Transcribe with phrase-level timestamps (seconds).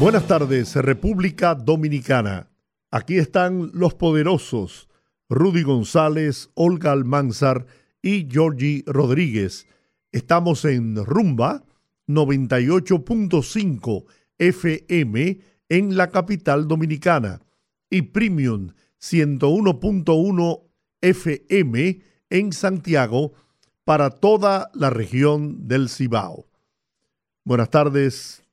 [0.00, 2.50] Buenas tardes, República Dominicana.
[2.90, 4.88] Aquí están los poderosos
[5.28, 7.66] Rudy González, Olga Almanzar
[8.02, 9.68] y Georgie Rodríguez.
[10.10, 11.64] Estamos en Rumba
[12.08, 14.04] 98.5
[14.38, 15.38] FM
[15.68, 17.40] en la capital dominicana
[17.88, 20.62] y Premium 101.1
[21.00, 23.32] FM en Santiago
[23.84, 26.46] para toda la región del Cibao.
[27.44, 28.43] Buenas tardes,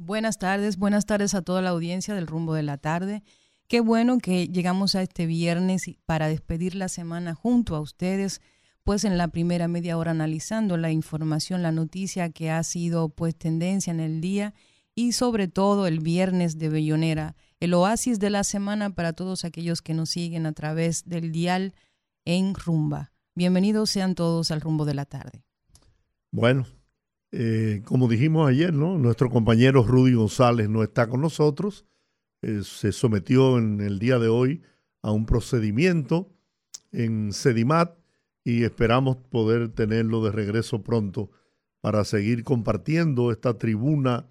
[0.00, 3.24] Buenas tardes, buenas tardes a toda la audiencia del rumbo de la tarde.
[3.66, 8.40] Qué bueno que llegamos a este viernes para despedir la semana junto a ustedes,
[8.84, 13.34] pues en la primera media hora analizando la información, la noticia que ha sido pues
[13.34, 14.54] tendencia en el día
[14.94, 19.82] y sobre todo el viernes de Bellonera, el oasis de la semana para todos aquellos
[19.82, 21.74] que nos siguen a través del dial
[22.24, 23.10] en Rumba.
[23.34, 25.42] Bienvenidos sean todos al rumbo de la tarde.
[26.30, 26.66] Bueno,
[27.30, 28.96] eh, como dijimos ayer, ¿no?
[28.96, 31.84] nuestro compañero Rudy González no está con nosotros.
[32.40, 34.62] Eh, se sometió en el día de hoy
[35.02, 36.32] a un procedimiento
[36.92, 37.98] en Sedimat
[38.44, 41.30] y esperamos poder tenerlo de regreso pronto
[41.80, 44.26] para seguir compartiendo esta tribuna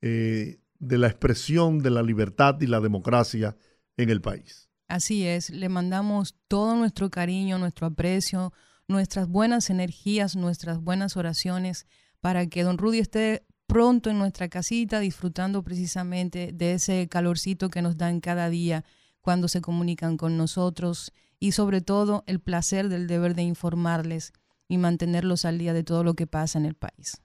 [0.00, 3.56] eh, de la expresión de la libertad y la democracia
[3.96, 4.68] en el país.
[4.88, 8.52] Así es, le mandamos todo nuestro cariño, nuestro aprecio,
[8.88, 11.86] nuestras buenas energías, nuestras buenas oraciones
[12.22, 17.82] para que don Rudy esté pronto en nuestra casita disfrutando precisamente de ese calorcito que
[17.82, 18.84] nos dan cada día
[19.20, 24.32] cuando se comunican con nosotros y sobre todo el placer del deber de informarles
[24.68, 27.20] y mantenerlos al día de todo lo que pasa en el país.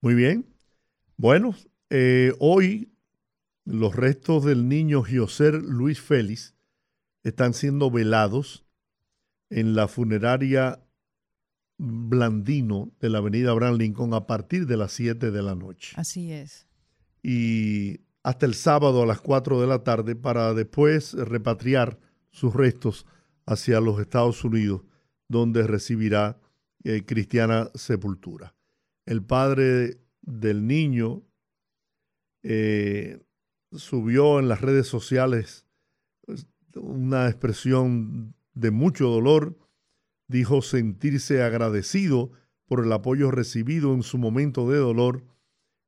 [0.00, 0.46] Muy bien.
[1.16, 1.56] Bueno,
[1.90, 2.92] eh, hoy
[3.64, 6.54] los restos del niño Gioser Luis Félix
[7.24, 8.64] están siendo velados
[9.50, 10.85] en la funeraria
[11.78, 15.94] Blandino de la avenida Abraham Lincoln a partir de las 7 de la noche.
[15.96, 16.66] Así es.
[17.22, 21.98] Y hasta el sábado a las 4 de la tarde para después repatriar
[22.30, 23.06] sus restos
[23.46, 24.82] hacia los Estados Unidos,
[25.28, 26.40] donde recibirá
[26.84, 28.54] eh, cristiana sepultura.
[29.04, 31.22] El padre del niño
[32.42, 33.20] eh,
[33.72, 35.66] subió en las redes sociales
[36.24, 39.56] pues, una expresión de mucho dolor
[40.28, 42.32] dijo sentirse agradecido
[42.66, 45.24] por el apoyo recibido en su momento de dolor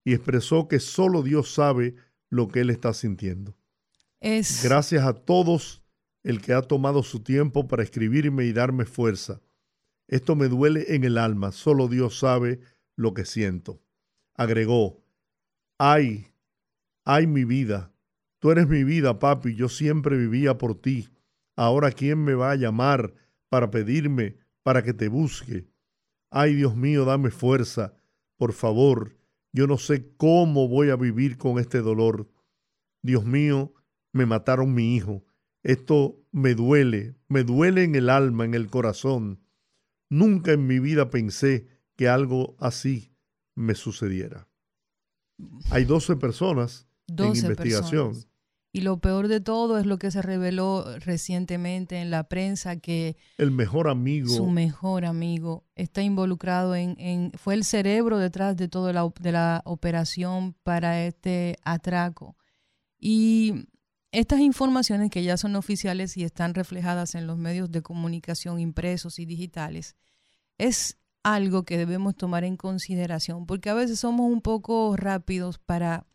[0.05, 1.97] y expresó que solo Dios sabe
[2.31, 3.57] lo que él está sintiendo.
[4.21, 4.63] Es...
[4.63, 5.83] Gracias a todos
[6.23, 9.41] el que ha tomado su tiempo para escribirme y darme fuerza.
[10.09, 12.61] Esto me duele en el alma, solo Dios sabe
[12.97, 13.83] lo que siento.
[14.35, 15.05] Agregó,
[15.79, 16.29] ay,
[17.05, 17.93] ay mi vida,
[18.39, 21.09] tú eres mi vida, papi, yo siempre vivía por ti.
[21.57, 23.15] Ahora, ¿quién me va a llamar?
[23.49, 25.67] Para pedirme para que te busque.
[26.31, 27.95] Ay, Dios mío, dame fuerza.
[28.37, 29.17] Por favor,
[29.53, 32.31] yo no sé cómo voy a vivir con este dolor.
[33.03, 33.73] Dios mío,
[34.13, 35.25] me mataron mi hijo.
[35.63, 39.41] Esto me duele, me duele en el alma, en el corazón.
[40.11, 41.67] Nunca en mi vida pensé
[41.97, 43.13] que algo así
[43.55, 44.49] me sucediera.
[45.71, 48.15] Hay 12 personas en investigación.
[48.71, 53.17] Y lo peor de todo es lo que se reveló recientemente en la prensa que
[53.39, 58.93] el mejor amigo, su mejor amigo, está involucrado en, fue el cerebro detrás de toda
[58.93, 62.37] la, de la operación para este atraco.
[62.99, 63.69] Y
[64.13, 69.19] estas informaciones que ya son oficiales y están reflejadas en los medios de comunicación impresos
[69.19, 69.97] y digitales,
[70.59, 76.07] es algo que debemos tomar en consideración, porque a veces somos un poco rápidos para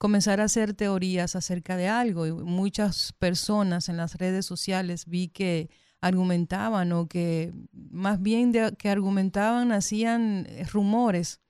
[0.00, 2.26] comenzar a hacer teorías acerca de algo.
[2.26, 5.68] Y muchas personas en las redes sociales vi que
[6.00, 11.42] argumentaban o que más bien que argumentaban hacían eh, rumores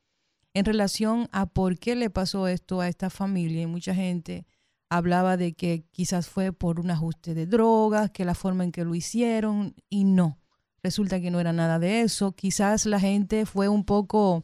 [0.53, 4.49] en relación a por qué le pasó esto a esta familia y mucha gente
[4.89, 8.85] hablaba de que quizás fue por un ajuste de drogas, que la forma en que
[8.85, 10.41] lo hicieron y no.
[10.83, 12.33] Resulta que no era nada de eso.
[12.33, 14.43] Quizás la gente fue un poco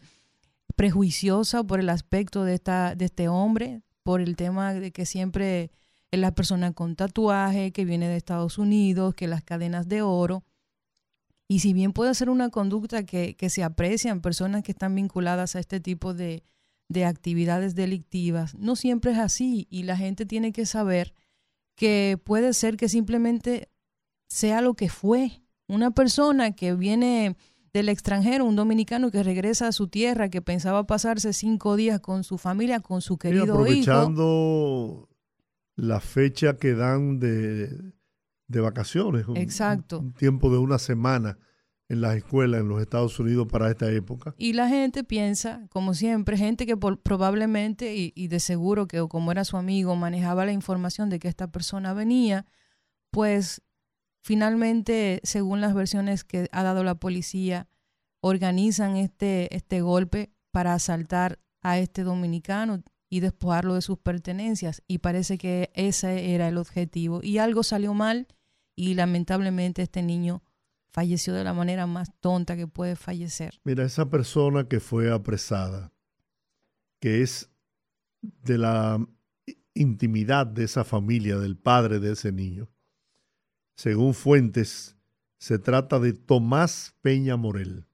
[0.76, 5.72] prejuiciosa por el aspecto de, esta, de este hombre, por el tema de que siempre
[6.12, 10.44] es la persona con tatuaje, que viene de Estados Unidos, que las cadenas de oro.
[11.48, 15.56] Y si bien puede ser una conducta que, se aprecia en personas que están vinculadas
[15.56, 16.44] a este tipo de,
[16.88, 18.54] de actividades delictivas.
[18.54, 21.12] No siempre es así y la gente tiene que saber
[21.74, 23.70] que puede ser que simplemente
[24.28, 25.42] sea lo que fue.
[25.66, 27.36] Una persona que viene
[27.76, 32.24] del extranjero, un dominicano que regresa a su tierra, que pensaba pasarse cinco días con
[32.24, 35.08] su familia, con su querido y aprovechando
[35.74, 37.92] la fecha que dan de,
[38.48, 39.26] vacaciones.
[39.34, 40.00] Exacto.
[40.00, 41.38] un tiempo de una semana
[41.88, 44.34] en las escuelas en los Estados Unidos para esta época.
[44.38, 49.44] Y la gente piensa, como siempre, gente que probablemente y, de seguro que como era
[49.44, 52.46] su amigo manejaba la información de que esta persona venía,
[53.10, 53.60] pues
[54.26, 57.68] finalmente, según las versiones que ha dado la policía,
[58.20, 64.82] organizan este, este golpe para asaltar a este dominicano y despojarlo de sus pertenencias.
[64.88, 67.20] Y parece que ese era el objetivo.
[67.22, 68.26] Y algo salió mal
[68.74, 70.42] y lamentablemente este niño
[70.90, 73.60] falleció de la manera más tonta que puede fallecer.
[73.62, 75.92] Mira, esa persona que fue apresada,
[77.00, 77.48] que es
[78.22, 79.06] de la
[79.72, 82.68] intimidad de esa familia, del padre de ese niño,
[83.76, 84.96] según fuentes,
[85.38, 87.84] se trata de Tomás Peña Morel,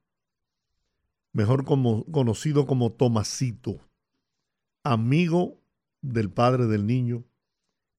[1.33, 3.79] mejor como, conocido como Tomasito,
[4.83, 5.59] amigo
[6.01, 7.25] del padre del niño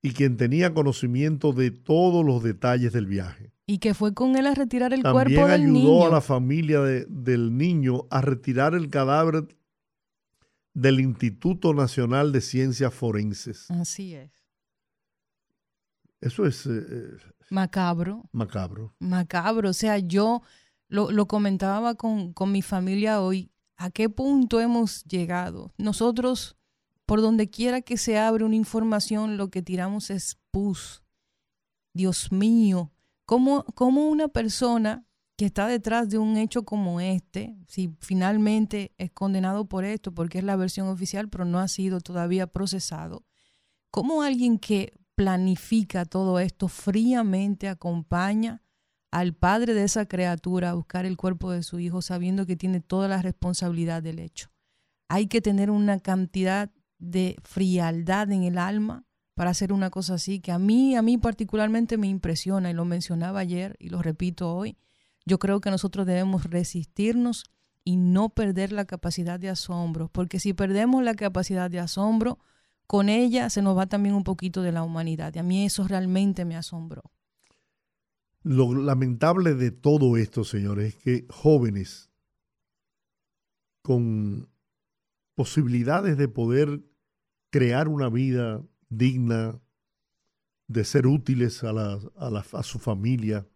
[0.02, 3.52] y quien tenía conocimiento de todos los detalles del viaje.
[3.66, 5.88] Y que fue con él a retirar el cuerpo del niño.
[5.88, 9.46] ayudó a la familia del niño a retirar el cadáver
[10.74, 13.70] del Instituto Nacional de Ciencias Forenses.
[13.70, 14.30] Así es.
[16.20, 16.66] Eso es...
[16.66, 18.24] Eh, eh, macabro.
[18.32, 18.94] Macabro.
[18.98, 19.70] Macabro.
[19.70, 20.42] O sea, yo
[20.88, 23.50] lo, comentaba con, con mi familia hoy.
[23.76, 25.72] ¿A qué punto hemos llegado?
[25.78, 26.56] Nosotros,
[27.06, 31.02] por donde quiera que se abre una información, lo que tiramos es pus.
[31.92, 32.92] Dios mío,
[33.26, 39.64] ¿Cómo, una persona que está detrás de un hecho como este, si finalmente es condenado
[39.66, 43.24] por esto, porque es la versión oficial, pero no ha sido todavía procesado,
[43.90, 48.62] cómo alguien que planifica todo esto fríamente acompaña
[49.10, 52.80] al padre de esa criatura a buscar el cuerpo de su hijo sabiendo que tiene
[52.80, 54.50] toda la responsabilidad del hecho.
[55.08, 60.40] Hay que tener una cantidad de frialdad en el alma para hacer una cosa así,
[60.40, 64.54] que a mí, a mí particularmente me impresiona, y lo mencionaba ayer y lo repito
[64.54, 64.76] hoy,
[65.26, 67.44] yo creo que nosotros debemos resistirnos
[67.84, 72.38] y no perder la capacidad de asombro, porque si perdemos la capacidad de asombro,
[72.86, 75.86] con ella se nos va también un poquito de la humanidad, y a mí eso
[75.86, 77.02] realmente me asombró.
[78.42, 82.10] Lo lamentable de todo esto, señores, es que jóvenes
[83.80, 84.48] con
[85.34, 86.82] posibilidades de poder
[87.50, 89.60] crear una vida digna,
[90.66, 93.46] de ser útiles a, a, su familia.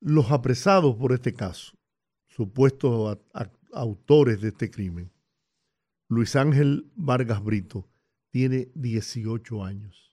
[0.00, 1.76] Los apresados por este caso,
[2.28, 3.18] supuestos
[3.72, 5.12] autores de este crimen,
[6.08, 7.88] Luis Ángel Vargas Brito,
[8.30, 10.12] tiene 18 años.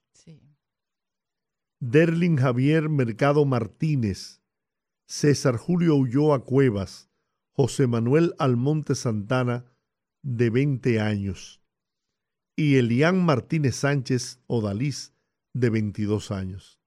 [1.79, 4.41] Derlin Javier Mercado Martínez,
[5.05, 7.09] César Julio Ulloa Cuevas,
[7.51, 9.65] José Manuel Almonte Santana,
[10.21, 11.63] de 20 años
[12.55, 15.13] y Elian Martínez Sánchez Odalís,
[15.53, 16.79] de 22 años.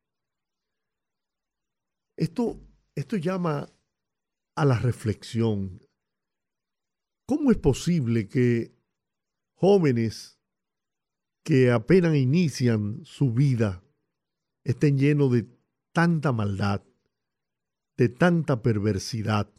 [2.16, 2.60] Esto,
[2.94, 3.68] esto llama
[4.56, 5.80] a la reflexión.
[7.26, 8.75] ¿Cómo es posible que
[9.56, 10.38] jóvenes
[11.42, 13.82] que apenas inician su vida
[14.64, 15.46] estén llenos de
[15.92, 16.82] tanta maldad,
[17.96, 19.52] de tanta perversidad,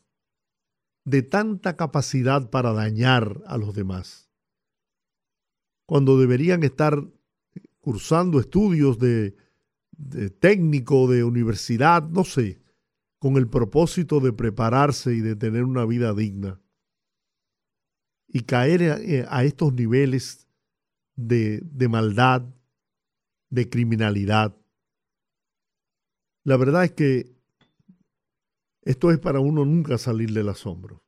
[1.06, 4.28] de tanta capacidad para dañar a los demás?
[5.88, 7.02] cuando deberían estar
[7.80, 9.36] cursando estudios de,
[10.40, 12.62] técnico, de universidad, no sé,
[13.18, 16.62] con el propósito de prepararse y de tener una vida digna.
[18.28, 20.48] Y caer a, eh, estos niveles
[21.16, 22.44] de, de maldad,
[23.50, 24.56] de criminalidad.
[26.44, 27.38] La verdad es que
[28.84, 31.04] esto es para uno nunca salir del asombro.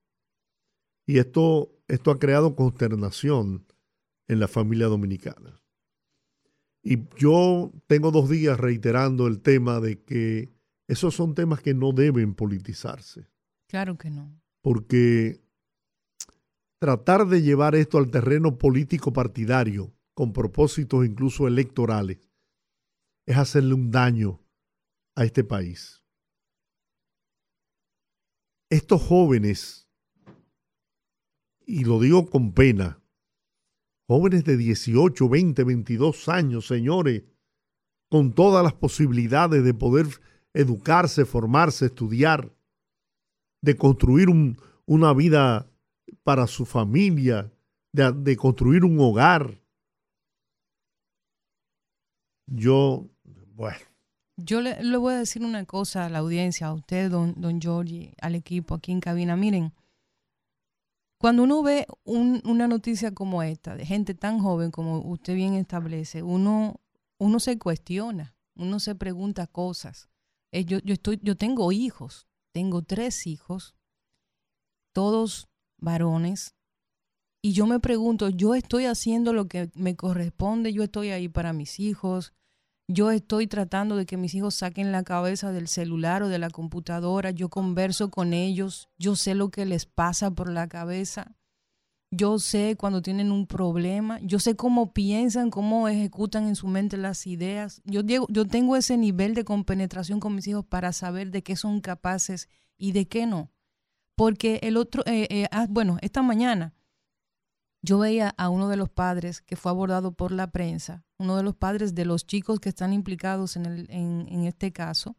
[1.05, 3.65] Y esto, esto ha creado consternación
[4.27, 5.61] en la familia dominicana.
[6.83, 10.49] Y yo tengo dos días reiterando el tema de que
[10.87, 13.27] esos son temas que no deben politizarse.
[13.67, 14.39] Claro que no.
[14.61, 15.41] Porque
[16.79, 22.19] tratar de llevar esto al terreno político partidario, con propósitos incluso electorales,
[23.25, 24.41] es hacerle un daño
[25.15, 26.03] a este país.
[28.69, 29.87] Estos jóvenes,
[31.65, 32.99] y lo digo con pena,
[34.09, 37.25] Jóvenes de 18, 20, 22 años, señores,
[38.09, 40.07] con todas las posibilidades de poder
[40.55, 42.51] educarse, formarse, estudiar,
[43.61, 44.29] de construir
[44.87, 45.68] una vida
[46.23, 47.51] para su familia,
[47.91, 49.59] de, construir un hogar.
[52.47, 53.07] Yo,
[53.55, 53.79] bueno.
[54.37, 57.59] Yo le, voy a decir una cosa a la audiencia, a usted, don, don
[58.21, 59.35] al equipo aquí en cabina.
[59.35, 59.73] Miren,
[61.19, 66.23] cuando uno ve una noticia como esta, de gente tan joven como usted bien establece,
[66.23, 66.79] uno,
[67.17, 70.09] uno se cuestiona, uno se pregunta cosas.
[70.51, 73.75] Eh, yo, yo, estoy, yo tengo hijos, tengo tres hijos,
[74.93, 75.49] todos
[75.81, 76.55] varones,
[77.41, 81.53] y yo me pregunto, yo estoy haciendo lo que me corresponde, yo estoy ahí para
[81.53, 82.33] mis hijos,
[82.91, 86.49] yo estoy tratando de que mis hijos saquen la cabeza del celular o de la
[86.49, 91.37] computadora, yo converso con ellos, yo sé lo que les pasa por la cabeza,
[92.11, 96.97] yo sé cuando tienen un problema, yo sé cómo piensan, cómo ejecutan en su mente
[96.97, 97.83] las ideas.
[97.85, 101.81] Yo, yo tengo ese nivel de compenetración con mis hijos para saber de qué son
[101.81, 103.51] capaces y de qué no.
[104.19, 106.73] Porque el otro, eh, eh, ah, bueno, esta mañana
[107.81, 111.43] yo veía a uno de los padres que fue abordado por la prensa, uno de
[111.43, 115.15] los padres de los chicos que están implicados en, el, en, este caso,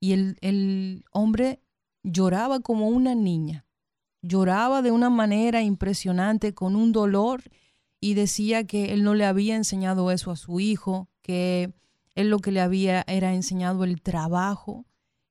[0.00, 1.60] y el, el hombre
[2.02, 3.66] lloraba como una niña,
[4.22, 7.42] lloraba de una manera impresionante, con un dolor,
[8.00, 11.74] y decía que él no le había enseñado eso a su hijo, que
[12.14, 14.86] él lo que le había era enseñado el trabajo,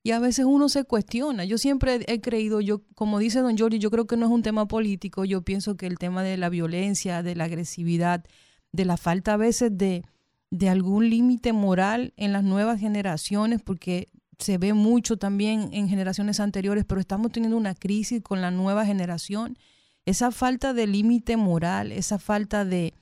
[0.06, 1.46] y a veces uno se cuestiona.
[1.46, 4.42] Yo siempre he creído, yo, como dice don Jordi, yo creo que no es un
[4.42, 5.24] tema político.
[5.24, 8.22] Yo pienso que el tema de la violencia, de la agresividad,
[8.70, 10.04] de la falta a veces de,
[10.50, 14.08] de algún límite moral en las nuevas generaciones, porque
[14.38, 18.84] se ve mucho también en generaciones anteriores, pero estamos teniendo una crisis con la nueva
[18.84, 19.56] generación.
[20.04, 22.92] Esa falta de límite moral, esa falta de,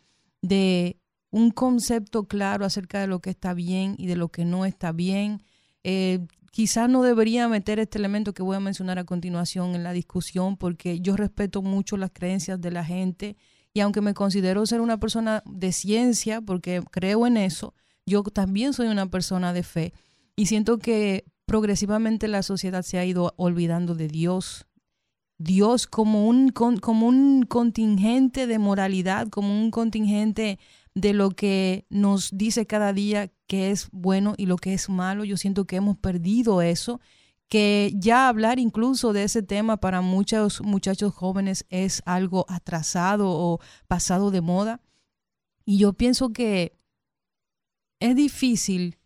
[0.40, 1.00] de
[1.32, 4.92] un concepto claro acerca de lo que está bien y de lo que no está
[4.92, 5.42] bien.
[5.82, 6.20] Eh,
[6.52, 10.56] quizás no debería meter este elemento que voy a mencionar a continuación en la discusión
[10.56, 13.36] porque yo respeto mucho las creencias de la gente
[13.74, 18.74] y aunque me considero ser una persona de ciencia porque creo en eso, yo también
[18.74, 19.94] soy una persona de fe
[20.36, 24.66] y siento que progresivamente la sociedad se ha ido olvidando de Dios.
[25.38, 30.58] Dios como un, como un contingente de moralidad, como un contingente
[30.94, 35.24] de lo que nos dice cada día que es bueno y lo que es malo.
[35.24, 37.02] Yo siento que hemos perdido eso,
[37.50, 43.60] que ya hablar incluso de ese tema para muchos muchachos jóvenes es algo atrasado o
[43.88, 44.80] pasado de moda.
[45.66, 46.78] Y yo pienso que
[48.00, 48.96] es difícil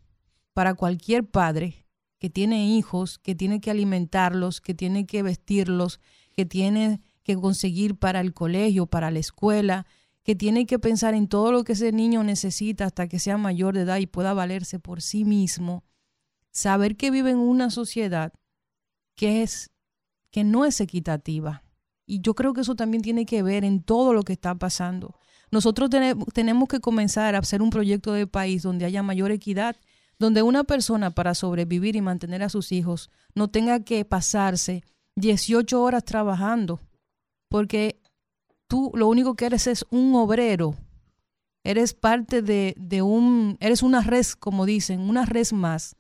[0.53, 1.85] para cualquier padre
[2.21, 5.99] que tiene hijos, que tiene que alimentarlos, que tiene que vestirlos,
[6.31, 9.87] que tiene que conseguir para el colegio, para la escuela,
[10.27, 13.77] que tiene que pensar en todo lo que ese niño necesita hasta que sea mayor
[13.77, 15.85] de edad y pueda valerse por sí mismo,
[16.51, 18.33] saber que vive en una sociedad
[19.15, 19.71] que es
[20.33, 21.63] que no es equitativa.
[22.07, 25.15] Y yo creo que eso también tiene que ver en todo lo que está pasando.
[25.53, 25.91] Nosotros
[26.35, 29.77] tenemos que comenzar a hacer un proyecto de país donde haya mayor equidad,
[30.19, 34.83] donde una persona para sobrevivir y mantener a sus hijos no tenga que pasarse
[35.15, 36.81] 18 horas trabajando,
[37.49, 38.01] porque
[38.69, 40.75] tú lo único que eres es un obrero.
[41.65, 45.97] Eres parte de, de un, eres una res, como dicen, una res más.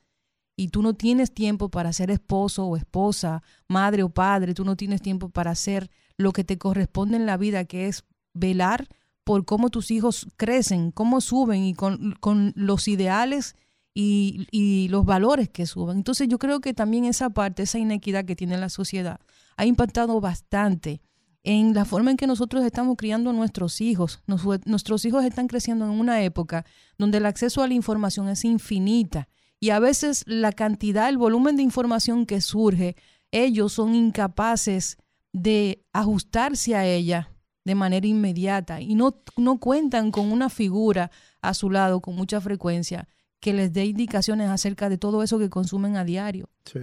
[0.56, 4.76] Y tú no tienes tiempo para ser esposo o esposa, madre o padre, tú no
[4.76, 8.88] tienes tiempo para hacer lo que te corresponde en la vida, que es velar
[9.25, 13.56] por cómo tus hijos crecen, cómo suben y con, con los ideales
[13.92, 15.96] y, y, los valores que suben.
[15.96, 19.18] Entonces yo creo que también esa parte, esa inequidad que tiene la sociedad,
[19.56, 21.00] ha impactado bastante
[21.46, 24.20] en la forma en que nosotros estamos criando a nuestros hijos.
[24.64, 26.66] nuestros hijos están creciendo en una época
[26.98, 29.28] donde el acceso a la información es infinita
[29.60, 32.96] y a veces la cantidad, el volumen de información que surge,
[33.30, 34.98] ellos son incapaces
[35.32, 37.30] de ajustarse a ella
[37.64, 41.12] de manera inmediata y no, no cuentan con una figura
[41.42, 43.06] a su lado con mucha frecuencia
[43.38, 46.50] que les dé indicaciones acerca de todo eso que consumen a diario.
[46.64, 46.80] Sí.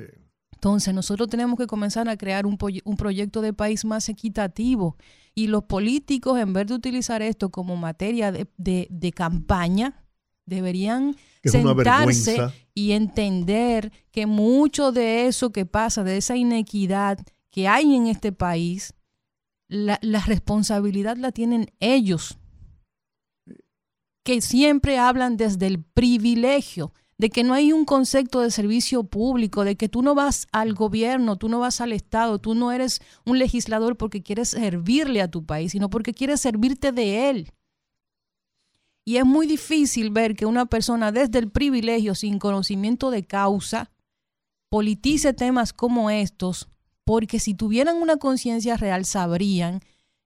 [0.64, 4.96] Entonces, nosotros tenemos que comenzar a crear un, proyecto de país más equitativo.
[5.36, 10.06] Y los políticos, en vez de utilizar esto como materia de, campaña,
[10.46, 17.18] deberían sentarse y entender que mucho de eso que pasa, de esa inequidad
[17.52, 18.94] que hay en este país,
[19.68, 22.38] la responsabilidad la tienen ellos,
[24.24, 26.94] que siempre hablan desde el privilegio
[27.24, 30.74] de que no hay un concepto de servicio público, de que tú no vas al
[30.74, 35.32] gobierno, tú no vas al Estado, tú no eres un legislador porque quieres servirle a
[35.32, 37.54] tu país, sino porque quieres servirte de él.
[39.06, 43.90] Y es muy difícil ver que una persona desde el privilegio, sin conocimiento de causa,
[44.70, 46.68] politice temas como estos,
[47.06, 49.80] porque si tuvieran una conciencia real sabrían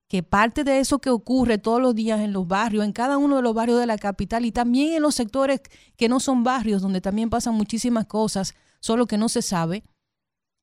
[0.08, 3.38] que parte de eso que ocurre todos los días en los barrios, en cada uno
[3.38, 5.62] de los barrios de la capital y también en los sectores
[5.98, 9.84] que no son barrios, donde también pasan muchísimas cosas, solo que no se sabe,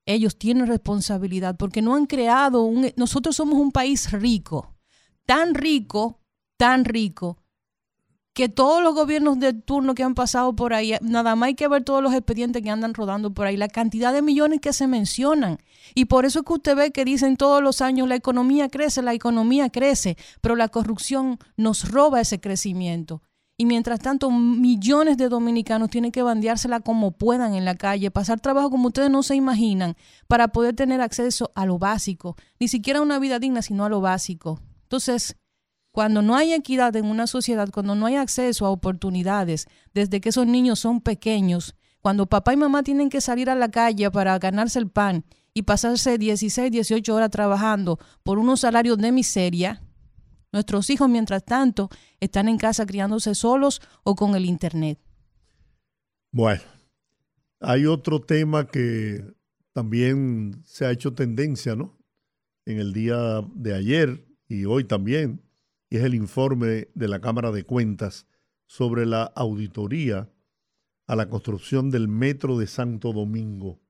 [0.07, 2.93] ellos tienen responsabilidad porque no han creado un...
[2.97, 4.75] Nosotros somos un país rico,
[5.27, 6.21] tan rico,
[6.57, 7.39] tan rico,
[8.35, 11.69] que todos los gobiernos de turno que han pasado por ahí, nada más hay que
[11.69, 14.89] ver todos los expedientes que andan rodando por ahí, la cantidad de millones que se
[14.89, 15.59] mencionan.
[15.95, 19.03] Y por eso es que usted ve que dicen todos los años, la economía crece,
[19.03, 23.23] la economía crece, pero la corrupción nos roba ese crecimiento.
[23.57, 28.41] Y mientras tanto, millones de dominicanos tienen que bandeársela como puedan en la calle, pasar
[28.41, 29.95] trabajo como ustedes no se imaginan,
[30.27, 33.89] para poder tener acceso a lo básico, ni siquiera a una vida digna, sino a
[33.89, 34.61] lo básico.
[34.83, 35.37] Entonces,
[35.95, 40.31] cuando no hay equidad en una sociedad, cuando no hay acceso a oportunidades, desde que
[40.31, 44.37] esos niños son pequeños, cuando papá y mamá tienen que salir a la calle para
[44.41, 49.85] ganarse el pan y pasarse 16, 18 horas trabajando por unos salarios de miseria,
[50.51, 54.99] nuestros hijos, mientras tanto, están en casa criándose solos o con el Internet.
[56.33, 56.63] Bueno,
[57.61, 59.25] hay otro tema que
[59.73, 61.97] también se ha hecho tendencia, ¿no?
[62.67, 65.44] En el día de ayer y hoy también,
[65.97, 68.27] es el informe de la Cámara de Cuentas
[68.67, 70.31] sobre la auditoría
[71.07, 73.81] a la construcción del Metro de Santo Domingo.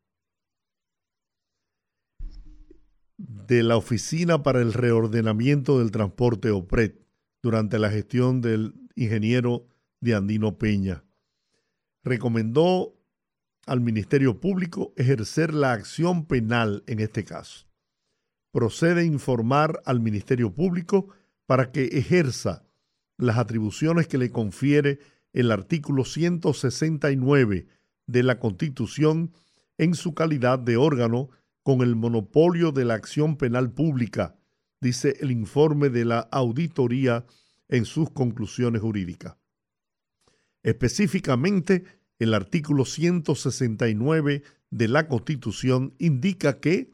[3.17, 6.97] De la Oficina para el Reordenamiento del Transporte OPRED
[7.43, 9.67] durante la gestión del ingeniero
[10.01, 11.05] de Andino Peña.
[12.03, 13.01] Recomendó
[13.67, 17.67] al Ministerio Público ejercer la acción penal en este caso.
[18.53, 21.09] Procede informar al Ministerio Público
[21.47, 22.65] para que ejerza
[23.17, 24.99] las atribuciones que le confiere
[25.33, 27.67] el artículo 169
[28.07, 29.33] de la Constitución
[29.79, 31.31] en su calidad de órgano
[31.63, 34.37] con el monopolio de la acción penal pública,
[34.81, 37.25] dice el informe de la auditoría
[37.69, 39.37] en sus conclusiones jurídicas.
[40.63, 41.85] Específicamente,
[42.19, 46.93] el artículo 169 de la Constitución indica que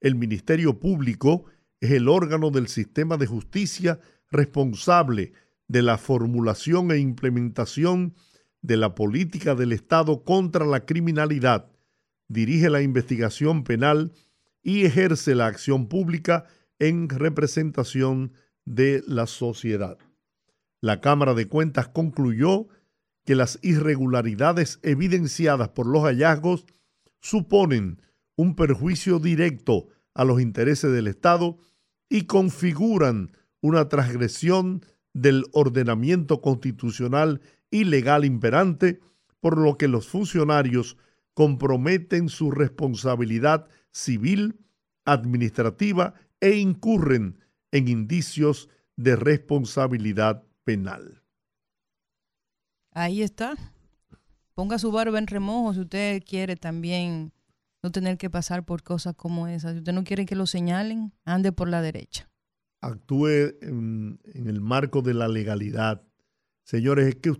[0.00, 1.46] el Ministerio Público
[1.80, 5.32] es el órgano del sistema de justicia responsable
[5.68, 8.14] de la formulación e implementación
[8.62, 11.70] de la política del Estado contra la criminalidad,
[12.26, 14.12] dirige la investigación penal
[14.62, 16.46] y ejerce la acción pública
[16.78, 18.32] en representación
[18.64, 19.98] de la sociedad.
[20.80, 22.68] La Cámara de Cuentas concluyó
[23.24, 26.66] que las irregularidades evidenciadas por los hallazgos
[27.20, 28.00] suponen
[28.36, 29.88] un perjuicio directo
[30.18, 31.56] a los intereses del Estado
[32.08, 39.00] y configuran una transgresión del ordenamiento constitucional y legal imperante,
[39.38, 40.96] por lo que los funcionarios
[41.34, 44.58] comprometen su responsabilidad civil,
[45.04, 47.38] administrativa e incurren
[47.70, 51.22] en indicios de responsabilidad penal.
[52.90, 53.54] Ahí está.
[54.54, 57.32] Ponga su barba en remojo si usted quiere también
[57.82, 59.72] no tener que pasar por cosas como esas.
[59.72, 62.30] Si usted no quiere que lo señalen, ande por la derecha.
[62.80, 66.02] Actúe en, el marco de la legalidad.
[66.64, 67.34] Señores, es que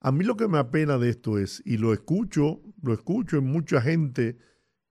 [0.00, 3.46] a mí lo que me apena de esto es, y lo escucho, lo escucho en
[3.46, 4.38] mucha gente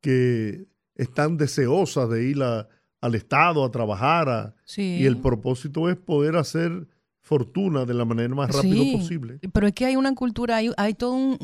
[0.02, 6.88] que están deseosas de ir al Estado a trabajar, y el propósito es poder hacer
[7.22, 9.40] fortuna de la manera más rápida posible.
[9.54, 11.38] Pero es que hay una cultura, hay, hay todo un,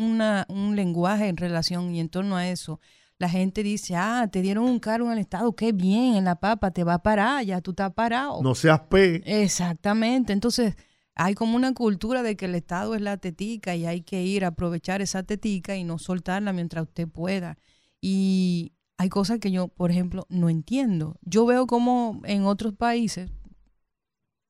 [0.49, 2.79] un lenguaje en relación y en torno a eso
[3.19, 6.39] la gente dice, ah, te dieron un cargo en el Estado, qué bien, en la
[6.39, 8.41] papa, te va a parar, ya tú estás parado.
[8.41, 9.21] No seas P.
[9.25, 10.75] Exactamente, entonces
[11.15, 14.45] hay como una cultura de que el Estado es la tetica y hay que ir
[14.45, 17.57] a aprovechar esa tetica y no soltarla mientras usted pueda.
[17.99, 21.17] Y hay cosas que yo, por ejemplo, no entiendo.
[21.21, 23.29] Yo veo como en otros países,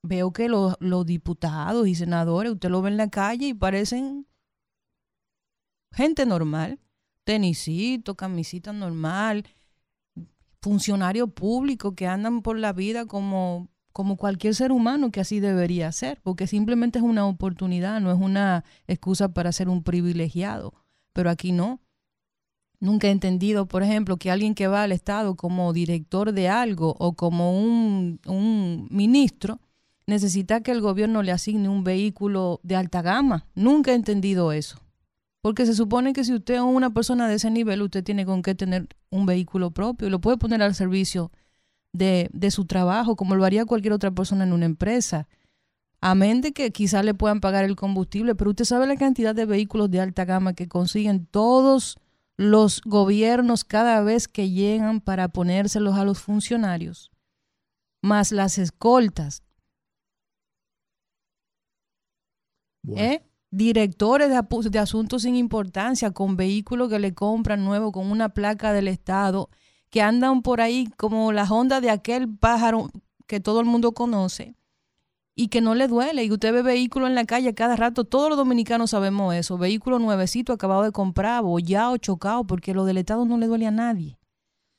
[0.03, 4.27] veo que los, los diputados y senadores, usted lo ve en la calle y parecen
[5.91, 6.79] gente normal
[7.29, 9.45] tenisito, camisita normal,
[10.63, 15.91] funcionario público que andan por la vida como, como cualquier ser humano que así debería
[15.91, 20.73] ser, porque simplemente es una oportunidad, no es una excusa para ser un privilegiado.
[21.13, 21.79] Pero aquí no.
[22.79, 26.95] Nunca he entendido, por ejemplo, que alguien que va al Estado como director de algo
[26.97, 29.59] o como un, un ministro
[30.07, 33.45] necesita que el gobierno le asigne un vehículo de alta gama.
[33.53, 34.79] Nunca he entendido eso.
[35.41, 38.41] Porque se supone que si usted es una persona de ese nivel, usted tiene con
[38.41, 41.31] qué tener un vehículo propio y lo puede poner al servicio
[41.93, 45.27] de, de su trabajo, como lo haría cualquier otra persona en una empresa.
[46.01, 49.45] Amén de que quizás le puedan pagar el combustible, pero usted sabe la cantidad de
[49.45, 51.97] vehículos de alta gama que consiguen todos
[52.37, 57.11] los gobiernos cada vez que llegan para ponérselos a los funcionarios.
[58.01, 59.43] más las escoltas.
[62.95, 63.21] ¿Eh?
[63.51, 68.87] Directores de, asuntos sin importancia, con vehículos que le compran nuevo, con una placa del
[68.87, 69.49] Estado,
[69.89, 72.89] que andan por ahí como la honda de aquel pájaro
[73.25, 74.55] que todo el mundo conoce
[75.35, 76.23] y que no le duele.
[76.25, 79.97] Y usted ve vehículo en la calle cada rato, todos los dominicanos sabemos eso, vehículo
[79.97, 84.19] nuevecito acabado de comprar, bollado, chocado, porque lo del Estado no le duele a nadie.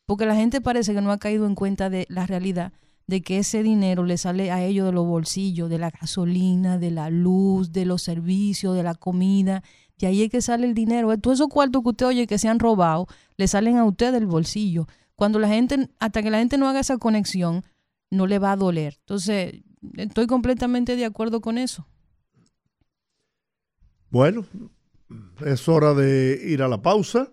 [0.06, 2.72] Porque la gente parece que no ha caído en cuenta de la realidad
[3.11, 6.92] de que ese dinero le sale a ellos de los bolsillos, de la gasolina, de
[6.92, 9.62] la luz, de los servicios, de la comida.
[9.99, 11.14] De ahí es que sale el dinero.
[11.18, 14.27] Todos esos cuartos que usted oye que se han robado, le salen a usted del
[14.27, 14.87] bolsillo.
[15.16, 17.64] Cuando la gente, hasta que la gente no haga esa conexión,
[18.11, 18.96] no le va a doler.
[19.01, 19.61] Entonces,
[19.96, 21.87] estoy completamente de acuerdo con eso.
[24.09, 24.46] Bueno,
[25.44, 27.33] es hora de ir a la pausa.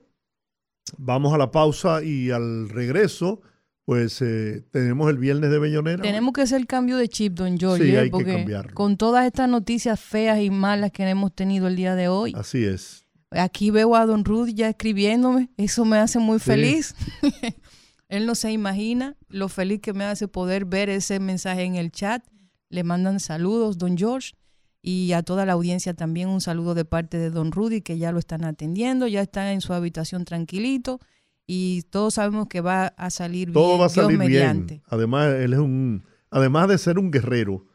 [0.98, 3.42] Vamos a la pausa y al regreso
[3.88, 6.04] pues eh, tenemos el viernes de Bellonera.
[6.04, 9.26] Tenemos que hacer el cambio de chip, don George, sí, hay porque que con todas
[9.26, 12.34] estas noticias feas y malas que hemos tenido el día de hoy.
[12.36, 13.06] Así es.
[13.32, 16.96] Aquí veo a don Ruth ya escribiéndome, eso me hace muy feliz.
[18.10, 21.90] Él no se imagina lo feliz que me hace poder ver ese mensaje en el
[21.90, 22.26] chat.
[22.68, 24.34] Le mandan saludos, don George,
[24.82, 28.12] y a toda la audiencia también un saludo de parte de don Rudy, que ya
[28.12, 31.00] lo están atendiendo, ya está en su habitación tranquilito
[31.48, 33.82] y todos sabemos que va a salir Todo bien.
[33.82, 34.82] va a salir bien.
[34.88, 37.66] Además, él es un, además de ser un guerrero,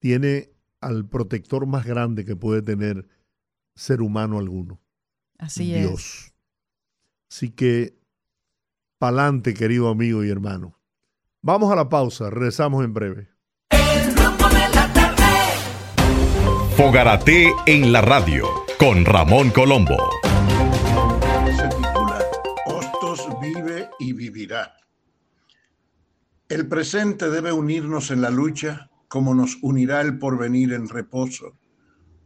[0.00, 3.06] tiene al protector más grande que puede tener
[3.76, 4.80] ser humano alguno.
[5.38, 5.92] Así Dios.
[5.92, 6.34] es.
[7.30, 7.96] Así que,
[8.98, 10.78] pa'lante, querido amigo y hermano.
[11.40, 13.28] Vamos a la pausa, regresamos en breve.
[16.76, 18.46] Fogarate en la radio
[18.78, 20.21] con Ramón Colombo.
[26.48, 31.58] El presente debe unirnos en la lucha como nos unirá el porvenir en reposo,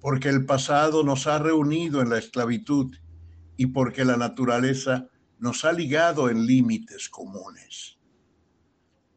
[0.01, 2.95] porque el pasado nos ha reunido en la esclavitud
[3.57, 7.99] y porque la naturaleza nos ha ligado en límites comunes.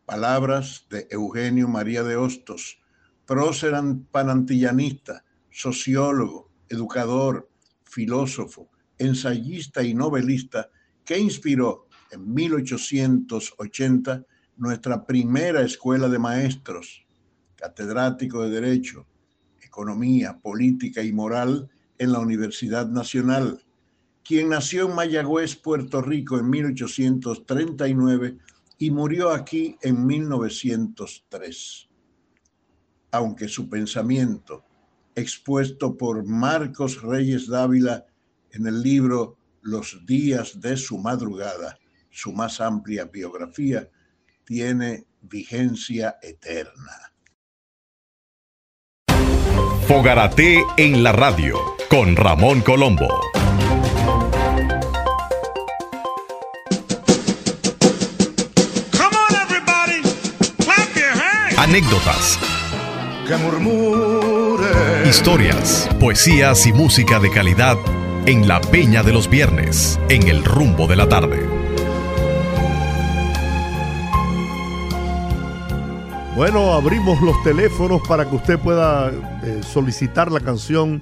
[0.06, 2.80] Palabras de Eugenio María de Hostos,
[3.26, 3.74] prócer
[4.12, 7.50] panantillanista, sociólogo, educador,
[7.84, 10.70] filósofo, ensayista y novelista
[11.06, 14.26] que inspiró en 1880
[14.58, 17.06] nuestra primera escuela de maestros,
[17.56, 19.08] catedrático de Derecho,
[19.62, 23.64] Economía, Política y Moral en la Universidad Nacional,
[24.24, 28.38] quien nació en Mayagüez, Puerto Rico en 1839
[28.78, 31.90] y murió aquí en 1903.
[33.12, 34.64] Aunque su pensamiento,
[35.16, 38.06] expuesto por Marcos Reyes Dávila
[38.52, 41.78] en el libro Los días de su madrugada,
[42.10, 43.90] su más amplia biografía,
[44.44, 47.14] tiene vigencia eterna.
[49.88, 51.58] Fogarate en la radio
[51.90, 53.08] con Ramón Colombo.
[61.58, 62.40] Anécdotas.
[63.28, 65.08] Que murmure.
[65.08, 67.78] Historias, poesías y música de calidad
[68.26, 71.49] en la Peña de los Viernes, en el rumbo de la tarde.
[76.40, 79.12] Bueno, abrimos los teléfonos para que usted pueda
[79.44, 81.02] eh, solicitar la canción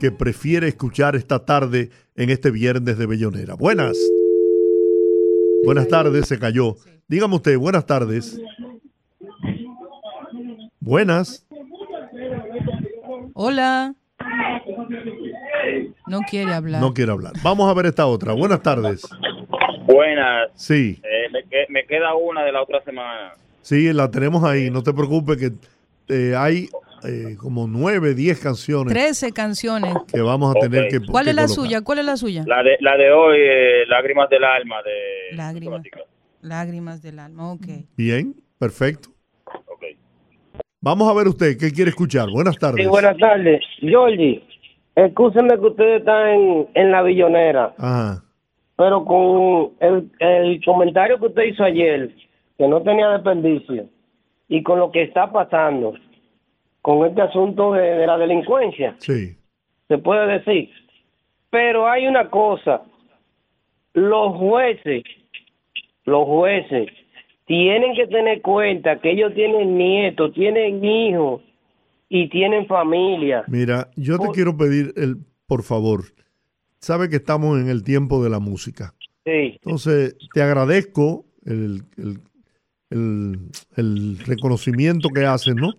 [0.00, 3.52] que prefiere escuchar esta tarde en este viernes de Bellonera.
[3.52, 3.98] Buenas.
[5.62, 6.76] Buenas tardes, se cayó.
[7.06, 8.40] Dígame usted, buenas tardes.
[10.80, 11.46] Buenas.
[13.34, 13.94] Hola.
[16.06, 16.80] No quiere hablar.
[16.80, 17.34] No quiere hablar.
[17.42, 18.32] Vamos a ver esta otra.
[18.32, 19.06] Buenas tardes.
[19.84, 20.48] Buenas.
[20.54, 20.98] Sí.
[21.04, 23.34] Eh, me, me queda una de la otra semana.
[23.68, 24.70] Sí, la tenemos ahí.
[24.70, 25.50] No te preocupes que
[26.08, 26.70] eh, hay
[27.04, 28.94] eh, como nueve, diez canciones.
[28.94, 29.94] Trece canciones.
[30.10, 31.82] Que vamos a tener que ¿Cuál es la suya?
[31.82, 32.44] ¿Cuál es la suya?
[32.46, 34.76] La de, la de hoy, eh, Lágrimas del Alma.
[34.82, 35.82] de Lágrimas.
[36.40, 37.66] Lágrimas del Alma, ok.
[37.94, 39.10] Bien, perfecto.
[39.44, 39.84] Ok.
[40.80, 42.30] Vamos a ver usted, ¿qué quiere escuchar?
[42.30, 42.82] Buenas tardes.
[42.82, 43.60] Sí, buenas tardes.
[43.80, 44.42] Georgie,
[44.94, 47.74] escúcheme que usted está en, en la billonera.
[47.76, 48.24] Ajá.
[48.78, 52.14] Pero con el, el comentario que usted hizo ayer
[52.58, 53.88] que no tenía desperdicio
[54.48, 55.94] y con lo que está pasando
[56.82, 59.36] con este asunto de, la delincuencia, sí.
[59.88, 60.70] se puede decir.
[61.50, 62.82] Pero hay una cosa,
[63.94, 65.02] los jueces,
[66.04, 66.88] los jueces
[67.46, 71.42] tienen que tener cuenta que ellos tienen nietos, tienen hijos
[72.08, 73.44] y tienen familia.
[73.48, 75.16] Mira, yo te quiero pedir, el,
[75.46, 76.04] por favor,
[76.78, 78.94] sabe que estamos en el tiempo de la música.
[79.24, 79.58] Sí.
[79.62, 82.20] Entonces, te agradezco el, el,
[82.90, 85.72] el reconocimiento que hacen, ¿no?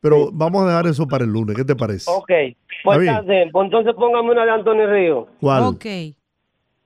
[0.00, 2.10] Pero vamos a dejar eso para el lunes, ¿qué te parece?
[2.10, 2.30] Ok,
[2.84, 3.14] pues bien.
[3.14, 3.50] está bien.
[3.52, 5.28] Pues entonces póngame una de Antonio Río.
[5.40, 5.62] ¿Cuál?
[5.64, 5.86] Ok.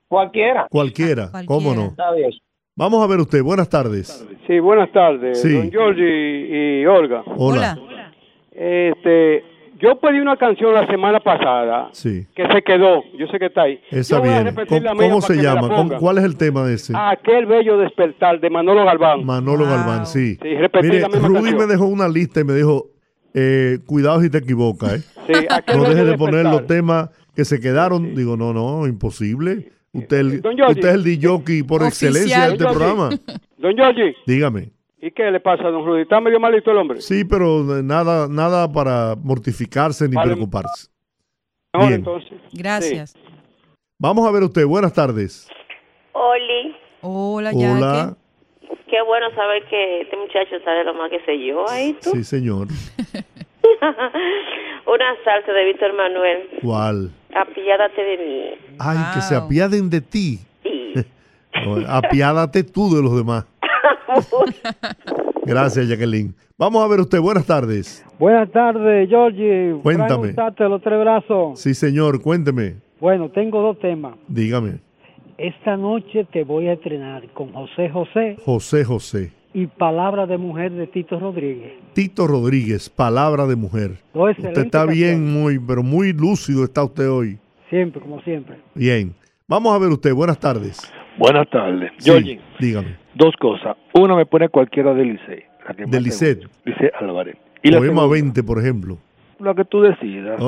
[0.09, 0.67] Cualquiera.
[0.71, 1.87] Cualquiera, ¿cómo no?
[1.87, 2.31] Está bien.
[2.77, 4.27] Vamos a ver usted, buenas tardes.
[4.49, 5.53] Sí, buenas tardes, Sí.
[5.53, 7.23] don George y, y Olga.
[7.37, 7.79] Hola.
[8.51, 9.45] Este,
[9.81, 13.03] yo pedí una canción la semana pasada Sí, que se quedó.
[13.19, 13.81] Yo sé que está ahí.
[13.91, 14.53] esa viene.
[14.97, 15.63] ¿Cómo, se llama?
[15.63, 15.99] ¿Cómo- ponga.
[15.99, 16.93] ¿Cuál es el tema de ese?
[16.97, 19.25] Aquel bello despertar de Manolo Galván.
[19.25, 20.39] Manolo Galván, sí.
[20.43, 21.59] Sí, repetí Mire, la misma Rudy canción.
[21.59, 22.87] me dejó una lista y me dijo,
[23.35, 25.03] eh, cuidado si te equivocas, ¿eh?
[25.27, 28.15] Sí, aquel No dejes de poner los temas que se quedaron.
[28.15, 29.71] Digo, no, no, imposible.
[29.93, 30.63] Usted, el- Giorgi.
[30.73, 32.79] usted es el DJ por excelencia de este Don Giorgi.
[32.95, 33.11] programa.
[33.59, 34.71] Don Georgie, Dígame.
[35.05, 36.03] ¿Y qué le pasa a don Rudy?
[36.03, 37.01] ¿Está medio malito el hombre?
[37.03, 40.33] Sí, pero nada, nada para mortificarse ni Vale.
[40.33, 40.89] preocuparse.
[41.75, 42.01] Mejor Bien.
[42.01, 42.41] entonces.
[42.53, 43.15] Gracias.
[43.99, 44.65] Vamos a ver usted.
[44.67, 45.47] Buenas tardes.
[46.13, 48.17] Oli, Hola, Hola.
[48.89, 52.11] qué bueno saber que este muchacho sabe lo más que sé yo ahí tú.
[52.13, 52.69] Sí, señor.
[54.87, 56.49] Una salsa de Víctor Manuel.
[56.63, 57.11] ¿Cuál?
[57.35, 58.77] Apiádate de mí.
[58.79, 60.39] Ay, que se apiaden de ti.
[60.63, 60.95] Sí.
[61.65, 63.47] No, Apiádate tú de los demás.
[65.47, 66.35] Gracias, Jacqueline.
[66.57, 67.21] Vamos a ver usted.
[67.21, 68.05] Buenas tardes.
[68.19, 69.75] Buenas tardes, Georgie.
[69.83, 70.33] Cuéntame.
[70.33, 71.61] Frank los tres brazos.
[71.61, 72.23] Sí, señor.
[72.23, 72.77] Cuénteme.
[73.01, 74.15] Bueno, tengo dos temas.
[74.29, 74.79] Dígame.
[75.37, 79.33] Esta noche te voy a estrenar con José José José José.
[79.53, 81.73] y Palabra de Mujer de Tito Rodríguez.
[81.93, 83.99] Tito Rodríguez, palabra de mujer.
[84.15, 87.39] Dos Usted está bien, muy, pero muy lúcido está usted hoy.
[87.69, 88.59] Siempre, como siempre.
[88.75, 89.15] Bien.
[89.49, 90.15] Vamos a ver usted.
[90.15, 90.81] Buenas tardes.
[91.19, 91.91] Buenas tardes.
[91.99, 92.97] Sí, Georgie, dígame.
[93.15, 93.77] Dos cosas.
[93.95, 95.43] Una me pone cualquiera de Licey.
[95.69, 96.39] la que De más te Lisset.
[96.43, 96.71] guste.
[96.71, 97.37] Licey Álvarez.
[97.63, 98.99] Y la Poema segunda, 20, por ejemplo.
[99.41, 100.41] la que tú decidas.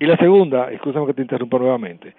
[0.00, 2.14] Y la segunda, escúchame que te interrumpa nuevamente,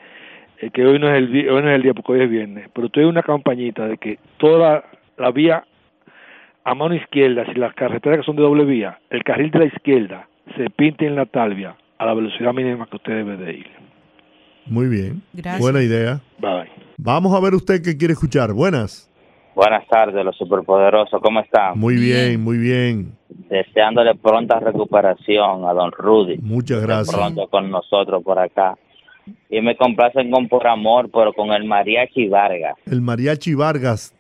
[0.62, 2.70] eh, que hoy no, es el, hoy no es el día porque hoy es viernes,
[2.74, 4.84] pero tú hay una campañita de que toda
[5.18, 5.66] la vía
[6.64, 9.66] a mano izquierda, si las carreteras que son de doble vía, el carril de la
[9.66, 13.68] izquierda se pinte en la talvia a la velocidad mínima que usted debe de ir.
[14.66, 15.22] Muy bien.
[15.34, 15.60] Gracias.
[15.62, 16.22] Buena idea.
[16.40, 16.72] Bye.
[16.98, 18.52] Vamos a ver usted qué quiere escuchar.
[18.54, 19.12] Buenas.
[19.56, 21.80] Buenas tardes, los superpoderosos, ¿cómo están?
[21.80, 23.18] Muy bien, muy bien.
[23.50, 26.38] Deseándole pronta recuperación a don Rudy.
[26.40, 27.16] Muchas gracias.
[27.16, 28.78] Pronto con nosotros por acá.
[29.50, 32.76] Y me complacen con Por Amor, pero con el Mariachi Vargas.
[32.86, 34.14] El Mariachi Vargas.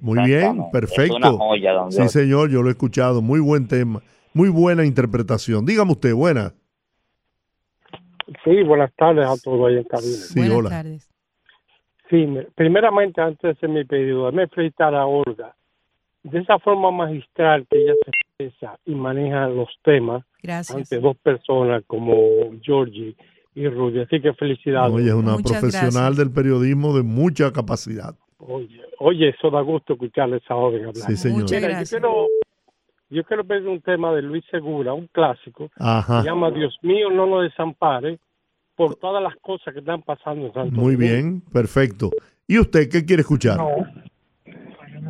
[0.00, 1.16] Muy bien, perfecto.
[1.16, 3.22] Es una joya, don Sí, señor, yo lo he escuchado.
[3.22, 4.02] Muy buen tema.
[4.34, 5.64] Muy buena interpretación.
[5.64, 6.52] Dígame usted, buena.
[8.44, 10.12] Sí, buenas tardes a todos ahí en cabina.
[10.12, 10.68] Sí, Buenas hola.
[10.70, 11.11] tardes.
[12.12, 15.56] Sí, me- primeramente, antes de hacer mi pedido, me felicitar a Olga.
[16.22, 20.76] De esa forma magistral que ella se expresa y maneja los temas Gracias.
[20.76, 22.14] ante dos personas como
[22.60, 23.16] Georgie
[23.54, 24.00] y Rudy.
[24.00, 24.94] Así que felicidades.
[24.94, 28.14] Oye, es una Muchas profesional del periodismo de mucha capacidad.
[28.36, 30.94] Oye, oye, eso da gusto escucharle esa joven hablar.
[31.06, 31.40] Sí, señor.
[31.40, 32.26] Muchas yo quiero,
[33.08, 35.70] yo quiero pedir un tema de Luis Segura, un clásico.
[35.78, 36.20] Ajá.
[36.20, 38.18] Se llama Dios mío, no lo desampare
[38.76, 41.12] por todas las cosas que están pasando en Santo Muy Domingo.
[41.14, 42.10] bien, perfecto.
[42.46, 43.58] ¿Y usted qué quiere escuchar?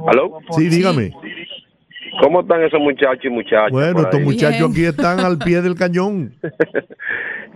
[0.09, 0.39] ¿Aló?
[0.57, 1.13] Sí, dígame.
[2.23, 3.71] ¿Cómo están esos muchachos y muchachas?
[3.71, 6.35] Bueno, estos muchachos aquí están al pie del cañón.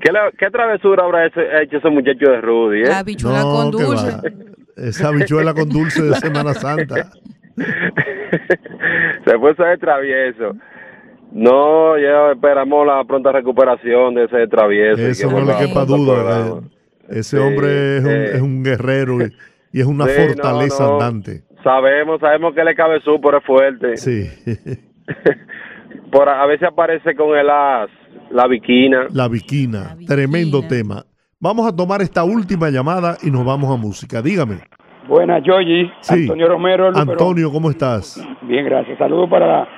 [0.00, 2.80] ¿Qué, la- qué travesura habrá ese- hecho ese muchacho de Rudy?
[2.82, 2.86] ¿eh?
[2.86, 4.06] La habichuela con dulce.
[4.12, 4.22] va.
[4.76, 7.10] Esa habichuela con dulce de Semana Santa.
[9.24, 10.52] Se fue ese travieso.
[11.32, 15.00] No, ya esperamos la pronta recuperación de ese travieso.
[15.02, 16.60] Eso que no le quepa duda.
[17.08, 18.24] que Ese Sí, hombre es un, eh.
[18.34, 19.32] es un guerrero y,
[19.72, 20.92] y es una Sí, fortaleza no.
[20.94, 21.42] andante.
[21.62, 23.96] Sabemos, sabemos que le cabe su, pero es fuerte.
[23.96, 24.28] Sí.
[26.12, 27.90] Por, a veces aparece con el as,
[28.30, 29.06] la viquina.
[29.12, 29.96] La viquina.
[30.06, 31.04] Tremendo tema.
[31.40, 34.22] Vamos a tomar esta última llamada y nos vamos a música.
[34.22, 34.60] Dígame.
[35.08, 35.90] Buenas, Georgie.
[36.00, 36.22] Sí.
[36.22, 36.90] Antonio Romero.
[36.94, 38.20] Antonio, ¿cómo estás?
[38.42, 38.96] Bien, gracias.
[38.98, 39.68] Saludos para la,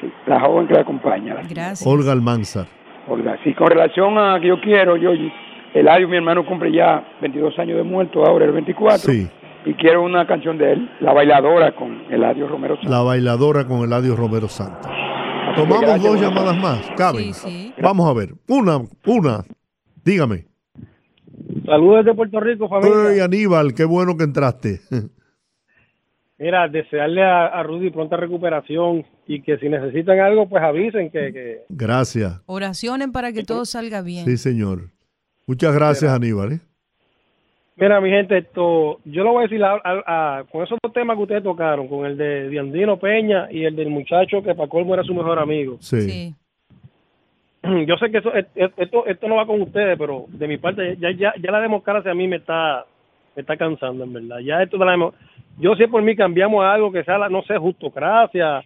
[0.00, 1.34] sí, la joven que la acompaña.
[1.48, 1.86] Gracias.
[1.86, 2.66] Olga Almanzar.
[3.08, 5.32] Olga, sí, con relación a que yo quiero, Georgie,
[5.74, 8.98] Eladio, mi hermano, cumple ya 22 años de muerto, ahora el 24.
[8.98, 9.28] Sí.
[9.66, 12.78] Y quiero una canción de él, La Bailadora, con Eladio Romero.
[12.82, 14.90] La bailadora con Eladio Romero Santos.
[15.56, 16.90] Tomamos gracias, dos llamadas más.
[16.96, 17.32] ¿Caben?
[17.32, 17.74] Sí, sí.
[17.80, 18.34] Vamos a ver.
[18.48, 19.44] Una, una.
[20.04, 20.46] Dígame.
[21.64, 23.10] Saludos de Puerto Rico, familia.
[23.12, 24.80] Hey, Aníbal, qué bueno que entraste.
[26.38, 31.32] Mira, desearle a, a Rudy pronta recuperación y que si necesitan algo, pues avisen que,
[31.32, 32.40] que Gracias.
[32.46, 34.24] Oraciones para que todo salga bien.
[34.26, 34.90] Sí, señor.
[35.46, 36.52] Muchas gracias, Aníbal.
[36.52, 36.60] ¿eh?
[37.76, 40.92] Mira, mi gente, esto, yo lo voy a decir a- a- a- con esos dos
[40.92, 44.68] temas que ustedes tocaron, con el de Diandino Peña y el del muchacho que para
[44.68, 45.76] colmo era su mejor amigo.
[45.80, 46.34] Sí.
[47.86, 50.58] Yo sé que eso, es- es- esto, esto no va con ustedes, pero de mi
[50.58, 52.84] parte, ya, ya, ya la democracia a mí me está,
[53.34, 54.38] me está cansando, en verdad.
[54.40, 55.12] Ya esto de la
[55.58, 58.62] yo sé por mí cambiamos a algo que sea, la, no sé, justocracia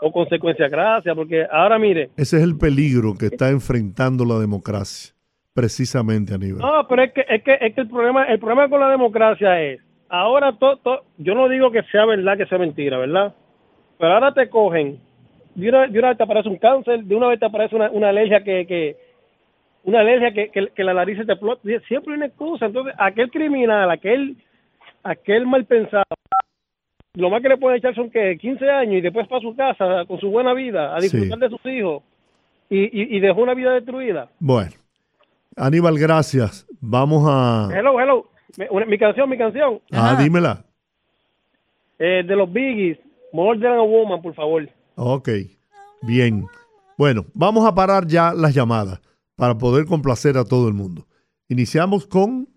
[0.00, 2.10] o consecuencia gracia, porque ahora mire.
[2.16, 5.14] Ese es el peligro que está enfrentando la democracia,
[5.54, 6.60] precisamente, Aníbal.
[6.60, 9.62] No, pero es que, es que, es que el problema, el problema con la democracia
[9.62, 13.34] es, ahora todo, yo no digo que sea verdad, que sea mentira, ¿verdad?
[13.98, 14.98] Pero ahora te cogen,
[15.54, 17.90] de una, de una vez te aparece un cáncer, de una vez te aparece una,
[17.90, 18.96] una alergia que, que
[19.84, 22.66] una alergia que, que, que la nariz se te explota, siempre hay una excusa.
[22.66, 24.36] Entonces, aquel criminal, aquel,
[25.02, 26.04] aquel mal pensado,
[27.20, 30.04] lo más que le pueden echar son que 15 años y después para su casa
[30.06, 32.02] con su buena vida, a disfrutar de sus hijos
[32.68, 34.28] y, y, y, dejó una vida destruida.
[34.38, 34.72] Bueno,
[35.56, 36.66] Aníbal, gracias.
[36.80, 37.68] Vamos a...
[37.72, 38.26] Hello, hello.
[38.56, 39.80] Mi, mi canción, mi canción.
[39.92, 40.64] Ah, dímela.
[41.98, 42.98] Eh, de los Biggies,
[43.32, 44.68] More Than a Woman, por favor.
[44.94, 45.28] Ok,
[46.02, 46.46] bien.
[46.96, 49.00] Bueno, vamos a parar ya las llamadas
[49.36, 51.06] para poder complacer a todo el mundo.
[51.48, 52.48] Iniciamos con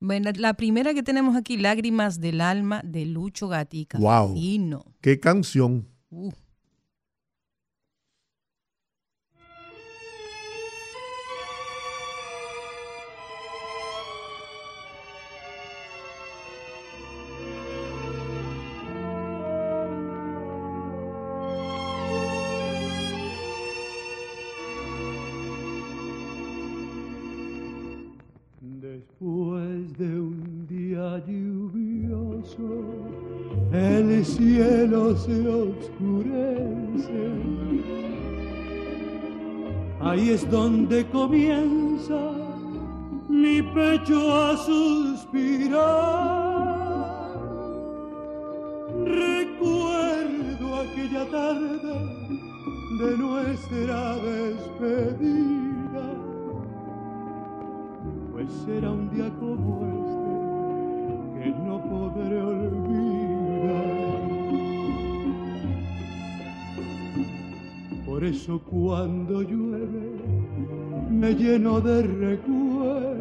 [0.00, 3.98] bueno, la primera que tenemos aquí, Lágrimas del Alma, de Lucho Gatica.
[3.98, 4.34] ¡Wow!
[4.34, 4.84] Fino.
[5.00, 5.88] ¡Qué canción!
[6.10, 6.32] Uh.
[34.60, 37.22] Cielo se oscurece.
[40.00, 42.32] Ahí es donde comienza
[43.28, 45.80] mi pecho a suspirar.
[49.04, 51.94] Recuerdo aquella tarde
[53.00, 55.60] de nuestra despedida
[58.32, 63.39] pues será un día como este que no podré olvidar.
[68.20, 70.20] Por eso cuando llueve
[71.08, 73.16] me lleno de recuerdos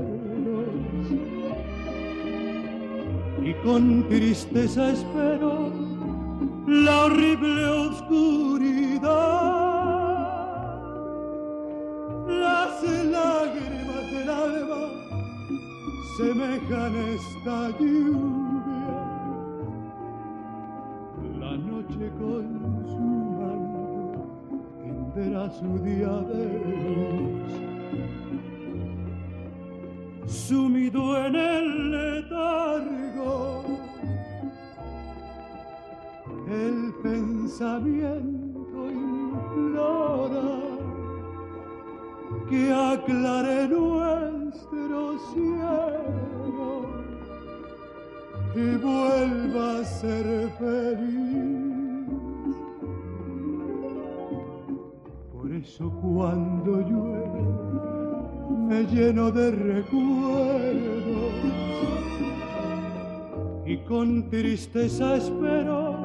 [3.41, 5.71] y con tristeza espero
[6.67, 9.07] la horrible oscuridad.
[12.27, 14.83] Las lágrimas del alma
[16.17, 18.99] semejan esta lluvia.
[21.39, 23.29] La noche con su
[25.13, 27.30] tendrá su día de.
[30.28, 33.63] Sumido en el letargo,
[36.48, 40.50] el pensamiento implora
[42.50, 46.86] que aclare nuestro cielo
[48.56, 51.79] y vuelva a ser feliz.
[55.62, 57.43] Eso cuando llueve
[58.67, 61.34] me lleno de recuerdos
[63.65, 65.98] y con tristeza espero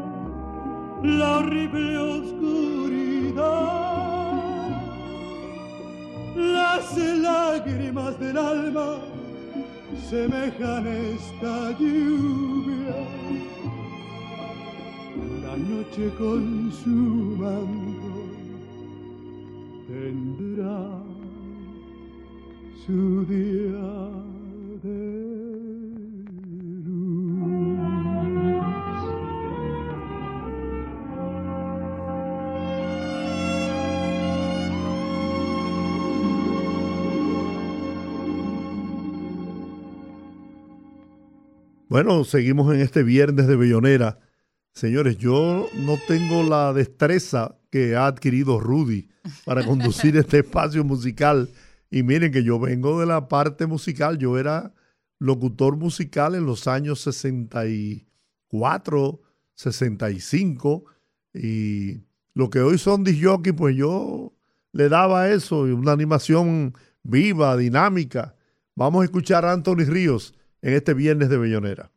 [1.03, 3.35] la horrible oscuridad
[6.35, 8.99] las lágrimas del alma
[10.11, 12.97] semejan esta lluvia.
[15.43, 16.91] La noche con su
[17.39, 18.14] manto
[22.87, 24.13] su día
[24.83, 25.35] de
[41.89, 44.19] Bueno, seguimos en este viernes de Bellonera.
[44.73, 49.09] Señores, yo no tengo la destreza que ha adquirido Rudy
[49.45, 51.51] para conducir este espacio musical.
[51.91, 54.17] Y miren que yo vengo de la parte musical.
[54.17, 54.73] Yo era
[55.19, 59.21] locutor musical en los años 64,
[59.55, 60.85] 65.
[61.35, 62.05] Y
[62.35, 64.33] lo que hoy son disjockey, pues yo
[64.71, 68.37] le daba eso, una animación viva, dinámica.
[68.77, 71.91] Vamos a escuchar a Anthony Ríos en este viernes de Bellonera.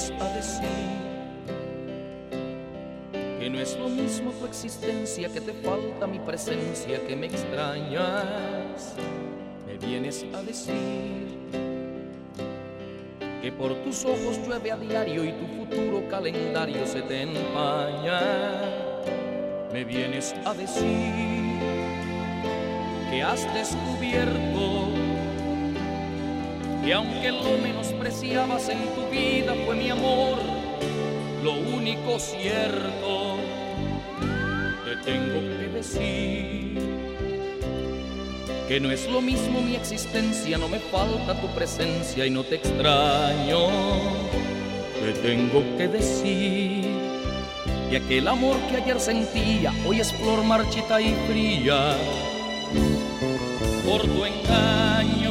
[0.00, 0.68] Vienes a decir
[3.38, 8.94] que no es lo mismo tu existencia, que te falta mi presencia, que me extrañas.
[9.66, 11.28] Me vienes a decir
[13.42, 18.20] que por tus ojos llueve a diario y tu futuro calendario se te empaña.
[19.70, 21.58] Me vienes a decir
[23.10, 24.99] que has descubierto
[26.84, 30.38] que aunque lo menospreciabas en tu vida fue mi amor,
[31.42, 33.36] lo único cierto,
[34.84, 36.78] te tengo que decir
[38.68, 42.56] que no es lo mismo mi existencia, no me falta tu presencia y no te
[42.56, 43.68] extraño,
[45.04, 47.00] te tengo que decir
[47.90, 51.96] y aquel amor que ayer sentía hoy es flor marchita y fría
[53.84, 55.29] por tu engaño.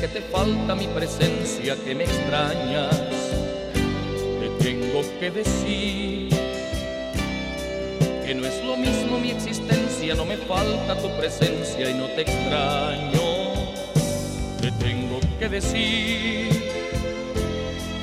[0.00, 2.94] Que te falta mi presencia, que me extrañas.
[4.40, 6.28] Te tengo que decir
[8.24, 12.22] que no es lo mismo mi existencia, no me falta tu presencia y no te
[12.22, 13.20] extraño.
[14.60, 16.48] Te tengo que decir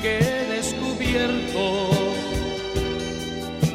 [0.02, 1.90] que he descubierto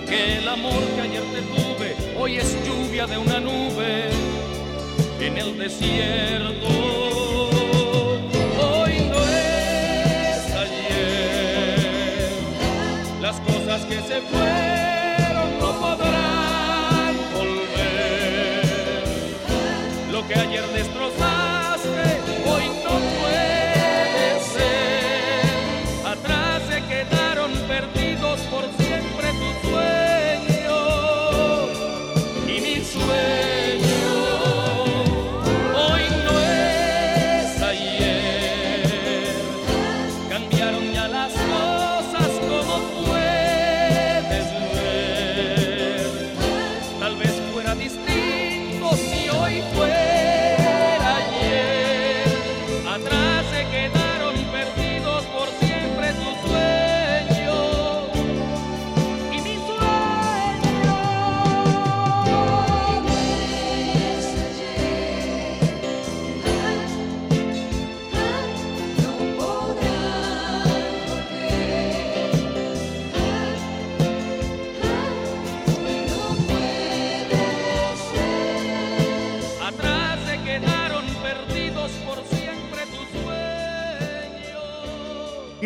[0.07, 4.09] que el amor que ayer te tuve hoy es lluvia de una nube
[5.19, 7.20] en el desierto.
[13.91, 18.63] Que se fueron no podrán volver.
[20.13, 21.00] Lo que ayer destrozaste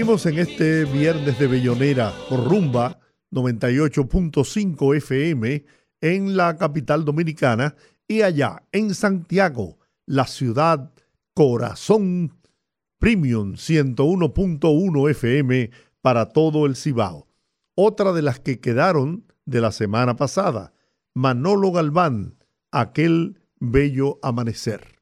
[0.05, 2.99] En este viernes de Bellonera por Rumba
[3.31, 5.65] 98.5 FM
[5.99, 7.75] en la capital dominicana
[8.07, 10.91] y allá en Santiago, la ciudad
[11.33, 12.37] corazón
[12.99, 17.27] Premium 101.1 FM para todo el Cibao.
[17.73, 20.71] Otra de las que quedaron de la semana pasada,
[21.15, 22.37] Manolo Galván,
[22.71, 24.94] aquel bello amanecer.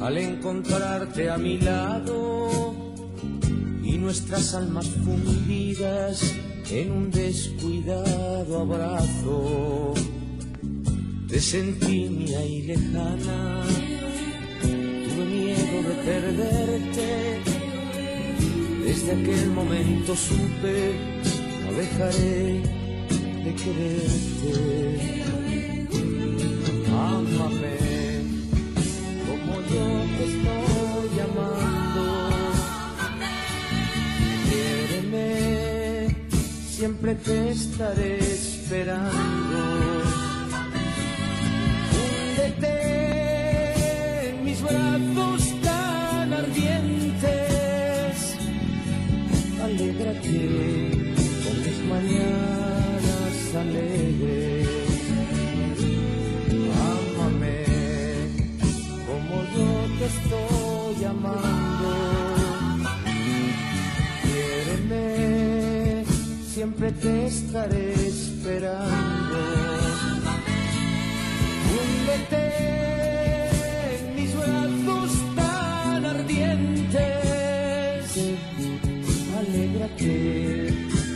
[0.00, 2.74] Al encontrarte a mi lado
[3.82, 6.34] y nuestras almas fundidas
[6.70, 9.94] en un descuidado abrazo.
[11.28, 13.64] Te sentí mía y lejana
[15.24, 17.40] miedo de perderte.
[18.84, 20.94] Desde aquel momento supe,
[21.64, 22.62] no dejaré
[23.44, 25.25] de quererte.
[26.96, 27.76] Ámame
[29.26, 29.86] como yo
[30.16, 32.04] te estoy amando.
[34.48, 35.28] Quiéreme,
[36.70, 39.58] siempre te estaré esperando.
[41.92, 42.74] Húndete
[44.30, 48.16] en mis brazos tan ardientes.
[49.62, 50.38] Alégrate
[51.44, 54.45] con mis mañanas alegres.
[60.06, 61.90] Estoy amando.
[64.22, 66.04] Quiéreme,
[66.46, 69.38] siempre te estaré esperando.
[71.72, 72.44] Húndete
[73.96, 77.04] en mis brazos tan ardientes.
[79.38, 80.14] Alégrate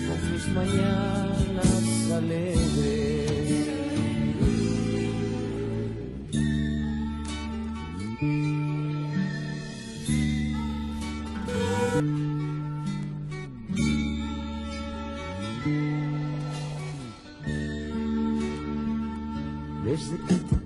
[0.07, 2.60] con mis mañanas alegres.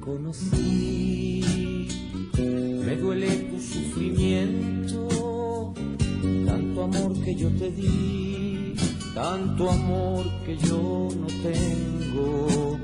[0.04, 1.40] Conocí,
[2.36, 5.72] me duele tu sufrimiento,
[6.44, 8.74] tanto amor que yo te di,
[9.14, 12.78] tanto amor que yo no tengo.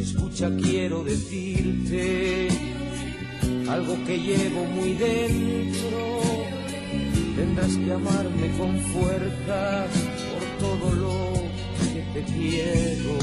[0.00, 2.48] Escucha, quiero decirte
[3.68, 6.20] algo que llevo muy dentro.
[7.36, 9.86] Tendrás que amarme con fuerza
[10.30, 11.14] por todo lo
[11.92, 13.14] que te quiero.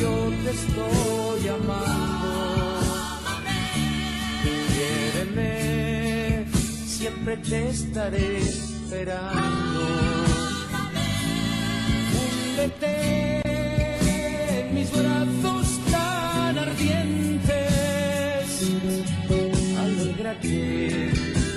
[0.00, 2.78] Yo te estoy amando.
[4.72, 6.44] Quiéreme,
[6.86, 9.80] siempre te estaré esperando.
[12.14, 13.40] Húndete
[14.60, 17.48] en mis brazos tan ardientes.
[19.78, 21.10] Alégrate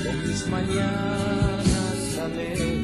[0.04, 2.81] con mis mañanas alegres.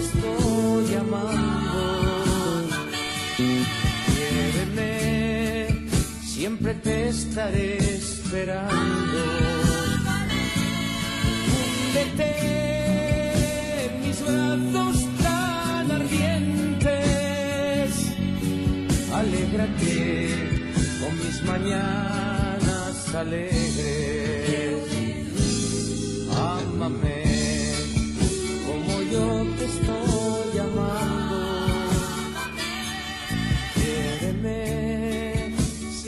[0.00, 1.82] Estoy amando.
[4.06, 4.88] Quiéreme,
[6.24, 9.20] siempre te estaré esperando.
[11.52, 12.30] Húndete
[13.84, 16.90] en mis brazos tan ardientes.
[19.20, 19.98] Alégrate
[21.00, 23.69] con mis mañanas alegres.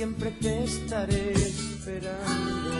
[0.02, 2.72] Siempre te estaré esperando.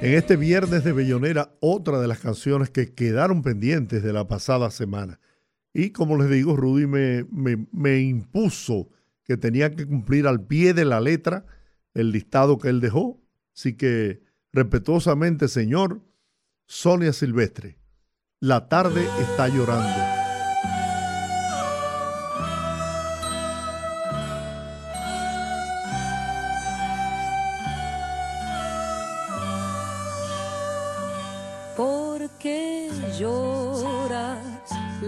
[0.00, 4.70] En este viernes de Bellonera, otra de las canciones que quedaron pendientes de la pasada
[4.70, 5.20] semana.
[5.74, 8.88] Y como les digo, Rudy me, me- me impuso
[9.22, 11.44] que tenía que cumplir al pie de la letra
[11.92, 13.20] el listado que él dejó.
[13.54, 16.00] Así que, respetuosamente, señor,
[16.66, 17.76] Sonia Silvestre,
[18.40, 20.23] la tarde está llorando.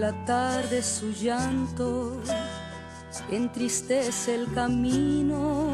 [0.07, 2.21] La tarde su llanto?
[3.29, 5.73] Entristece el camino.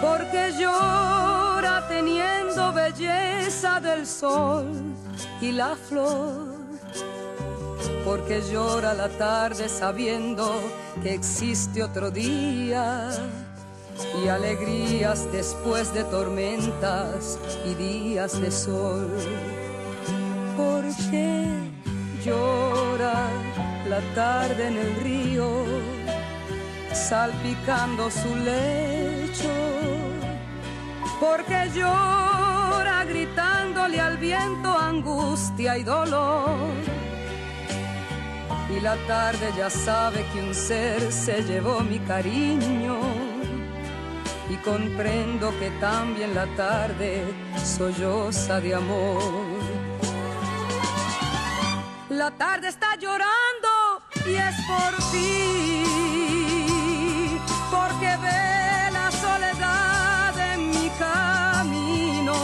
[0.00, 4.70] Porque llora teniendo belleza del sol
[5.40, 6.54] y la flor.
[8.04, 10.46] Porque llora la tarde sabiendo
[11.02, 13.10] que existe otro día
[14.22, 19.10] y alegrías después de tormentas y días de sol.
[20.56, 21.55] ¿Por qué
[22.26, 23.30] llora
[23.88, 25.48] la tarde en el río,
[26.92, 29.54] salpicando su lecho?
[31.20, 36.74] Porque llora gritándole al viento angustia y dolor.
[38.76, 42.96] Y la tarde ya sabe que un ser se llevó mi cariño
[44.50, 47.22] y comprendo que también la tarde
[47.64, 49.45] solloza de amor.
[52.16, 55.84] La tarde está llorando y es por ti,
[57.70, 62.34] porque ve la soledad en mi camino.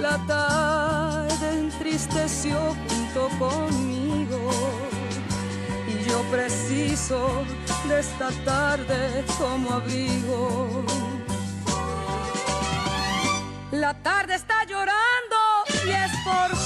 [0.00, 4.40] La tarde entristeció junto conmigo
[5.88, 7.44] y yo preciso
[7.88, 10.84] de esta tarde como abrigo.
[13.72, 15.38] La tarde está llorando
[15.84, 16.59] y es por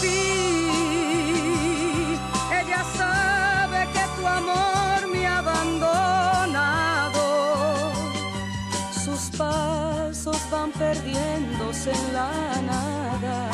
[10.72, 12.30] perdiéndose en la
[12.66, 13.50] nada.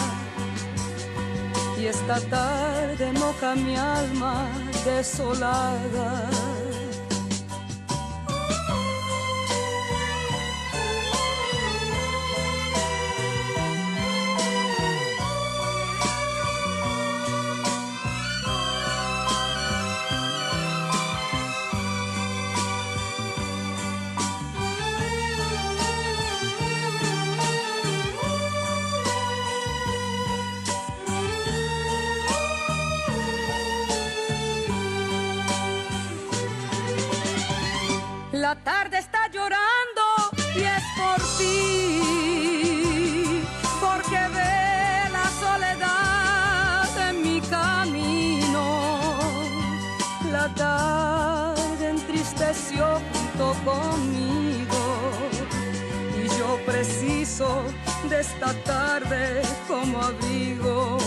[1.78, 4.48] Y esta tarde moja mi alma
[4.84, 6.30] desolada.
[38.64, 40.02] Tarde está llorando
[40.54, 42.00] y es por ti,
[43.80, 48.64] porque ve la soledad en mi camino.
[50.30, 54.82] La tarde entristeció junto conmigo
[56.16, 57.64] y yo preciso
[58.08, 60.98] de esta tarde como abrigo.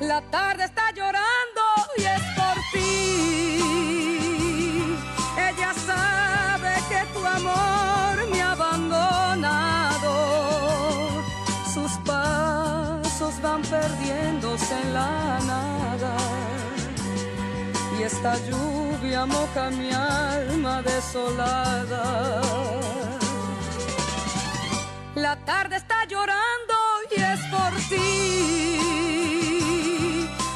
[0.00, 0.85] La tarde está
[13.86, 16.16] perdiéndose en la nada.
[17.98, 22.42] Y esta lluvia moja mi alma desolada.
[25.14, 26.76] La tarde está llorando
[27.10, 28.78] y es por ti.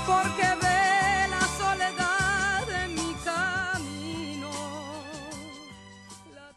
[0.07, 4.51] Porque ve la soledad en mi camino.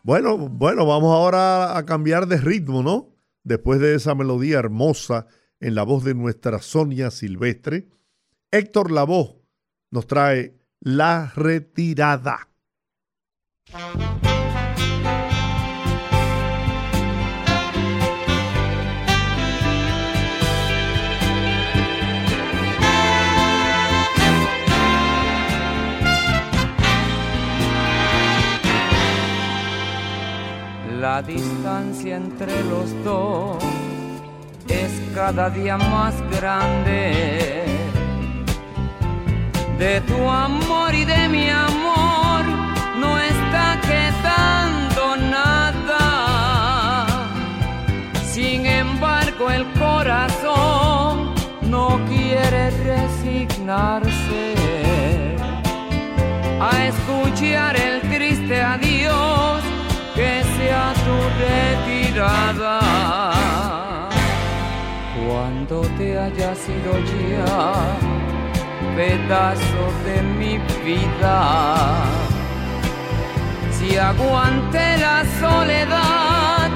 [0.03, 3.09] Bueno, bueno, vamos ahora a cambiar de ritmo, ¿no?
[3.43, 5.27] Después de esa melodía hermosa
[5.63, 7.87] en la voz de nuestra Sonia Silvestre,
[8.51, 9.41] Héctor Lavoe
[9.91, 12.49] nos trae La Retirada.
[30.99, 33.63] La distancia entre los dos
[34.67, 37.63] es cada día más grande.
[39.77, 42.43] De tu amor y de mi amor
[42.99, 47.05] no está quedando nada.
[48.25, 51.33] Sin embargo, el corazón
[51.69, 54.55] no quiere resignarse
[56.59, 59.61] a escuchar el triste adiós
[60.15, 63.52] que sea tu retirada.
[65.33, 67.73] Cuando te haya sido ya
[68.95, 72.05] pedazo de mi vida,
[73.71, 76.69] si aguante la soledad,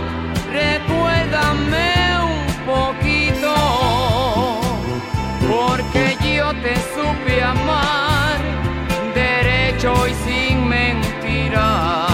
[0.52, 1.94] recuérdame
[2.34, 3.54] un poquito,
[5.48, 8.40] porque yo te supe amar
[9.14, 12.08] derecho y sin mentira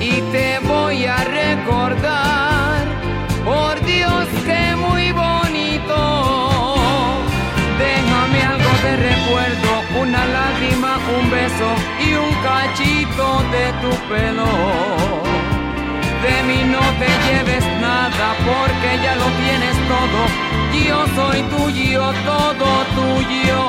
[0.00, 0.58] y te
[11.60, 14.46] y un cachito de tu pelo.
[16.22, 20.20] De mí no te lleves nada porque ya lo tienes todo.
[20.86, 23.68] Yo soy tuyo, todo tuyo.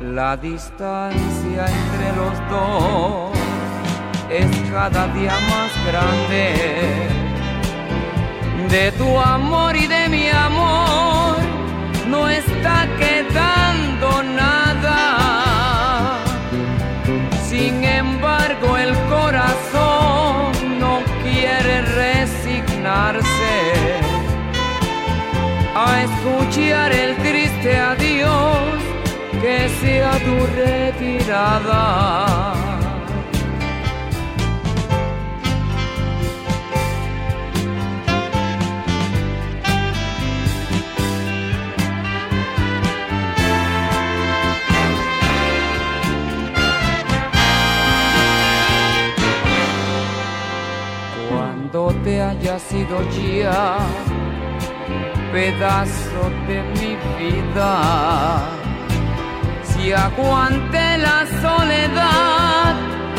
[0.00, 3.30] La distancia entre los dos
[4.28, 7.08] es cada día más grande.
[8.68, 11.36] De tu amor y de mi amor
[12.08, 15.31] no está quedando nada.
[17.52, 23.26] Sin embargo, el corazón no quiere resignarse
[25.76, 28.80] a escuchar el triste adiós
[29.42, 32.61] que sea tu retirada.
[51.72, 53.78] Cuando te haya sido ya
[55.32, 58.42] pedazo de mi vida,
[59.82, 62.74] y aguante la soledad.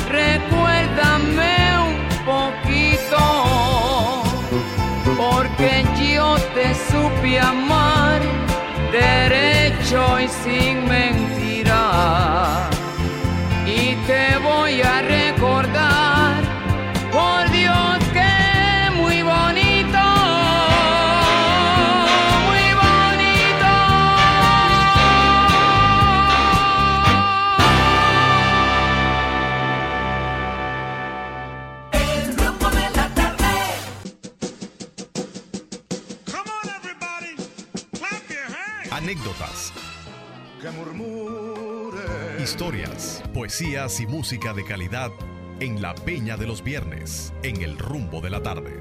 [0.07, 1.95] Recuérdame un
[2.27, 3.23] poquito,
[5.17, 5.83] porque
[6.13, 8.21] yo te supe amar
[8.91, 12.69] derecho y sin mentira.
[13.65, 15.01] Y te voy a
[42.63, 45.11] historias, poesías y música de calidad
[45.59, 48.71] en la Peña de los Viernes, en el rumbo de la tarde.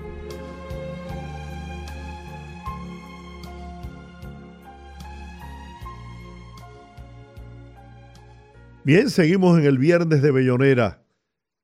[8.84, 11.04] Bien, seguimos en el viernes de Bellonera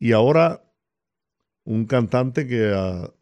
[0.00, 0.64] y ahora
[1.62, 3.12] un cantante que a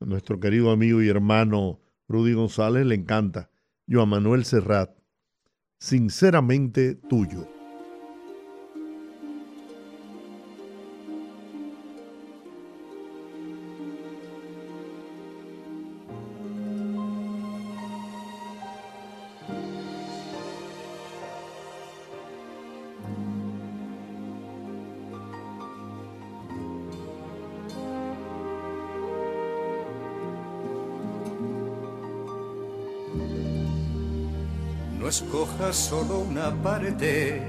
[0.00, 3.48] nuestro querido amigo y hermano Rudy González le encanta,
[3.88, 4.90] Joan Manuel Serrat,
[5.78, 7.53] sinceramente tuyo.
[35.72, 37.42] Solo una parte.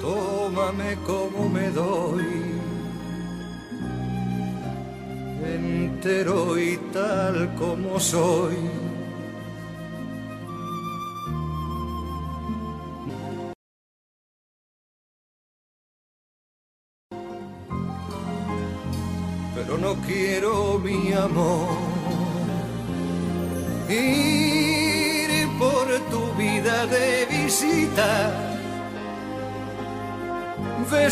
[0.00, 2.24] Tómame como me doy.
[5.44, 8.87] Entero y tal como soy.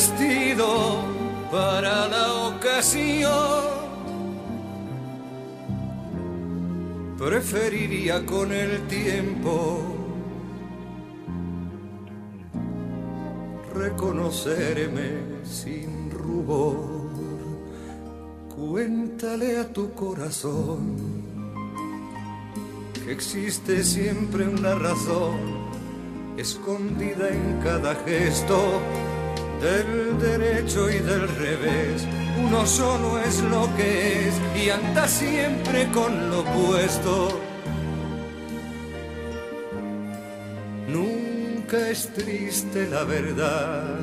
[0.07, 1.02] Vestido
[1.50, 3.76] para la ocasión.
[7.18, 9.80] Preferiría con el tiempo
[13.74, 17.07] reconocerme sin rubor.
[18.54, 20.96] Cuéntale a tu corazón
[22.94, 25.66] que existe siempre una razón
[26.36, 28.80] escondida en cada gesto
[29.61, 32.07] del derecho y del revés.
[32.44, 37.40] Uno solo es lo que es y anda siempre con lo opuesto.
[40.88, 44.00] Nunca es triste la verdad.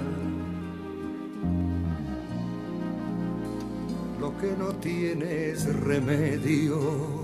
[4.20, 7.23] Lo que no tiene es remedio.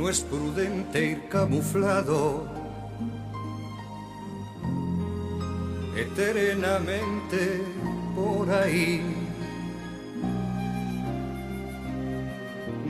[0.00, 2.46] No es prudente ir camuflado.
[5.94, 7.60] Eternamente
[8.16, 9.02] por ahí,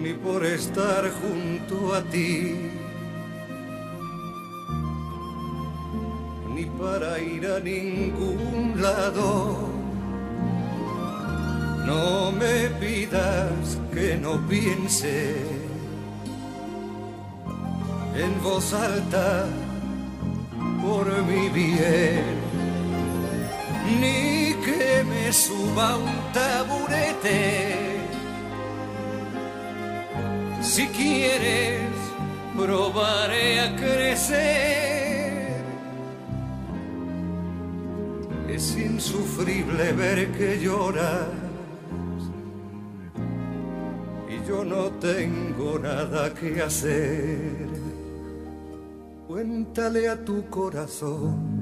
[0.00, 2.70] ni por estar junto a ti,
[6.54, 9.68] ni para ir a ningún lado.
[11.86, 15.59] No me pidas que no piense
[18.14, 19.46] en voz alta
[20.82, 22.24] por mi bien,
[24.00, 28.00] ni que me suba un taburete.
[30.62, 31.90] Si quieres,
[32.56, 35.30] probaré a crecer.
[38.48, 41.28] Es insufrible ver que lloras
[44.28, 47.69] y yo no tengo nada que hacer.
[49.30, 51.60] Cuéntale a tu corazón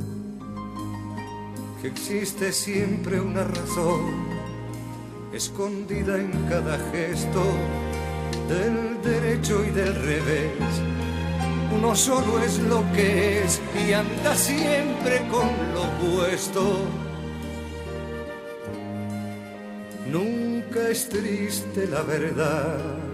[1.82, 4.24] que existe siempre una razón
[5.34, 7.44] escondida en cada gesto
[8.48, 10.50] del derecho y del revés.
[11.76, 16.64] Uno solo es lo que es y anda siempre con lo opuesto.
[20.10, 23.07] Nunca es triste la verdad.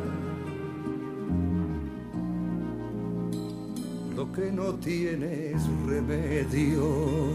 [4.34, 7.34] que no tienes remedio.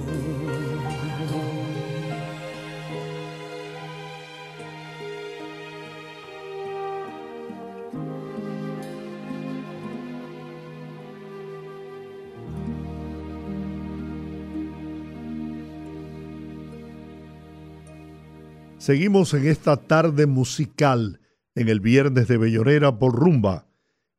[18.78, 21.22] Seguimos en esta tarde musical
[21.56, 23.68] en el viernes de Bellorera por Rumba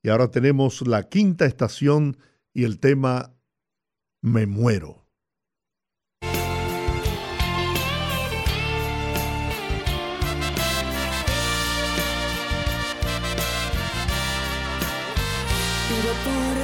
[0.02, 2.16] y ahora tenemos la quinta estación
[2.52, 3.32] y el tema
[4.22, 5.00] Me muero.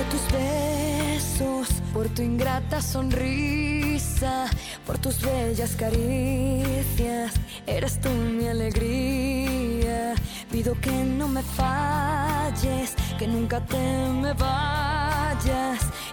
[0.07, 4.49] Por tus besos, por tu ingrata sonrisa,
[4.87, 7.35] por tus bellas caricias.
[7.67, 10.15] Eres tú mi alegría.
[10.51, 13.77] Pido que no me falles, que nunca te
[14.11, 14.86] me vayas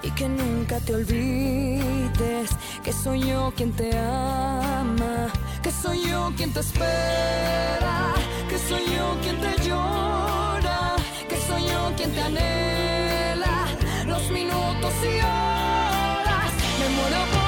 [0.03, 2.49] y que nunca te olvides
[2.83, 5.27] que soy yo quien te ama,
[5.61, 8.13] que soy yo quien te espera,
[8.49, 10.95] que soy yo quien te llora,
[11.29, 13.67] que soy yo quien te anhela
[14.05, 16.51] los minutos y horas.
[16.79, 17.42] Me muero por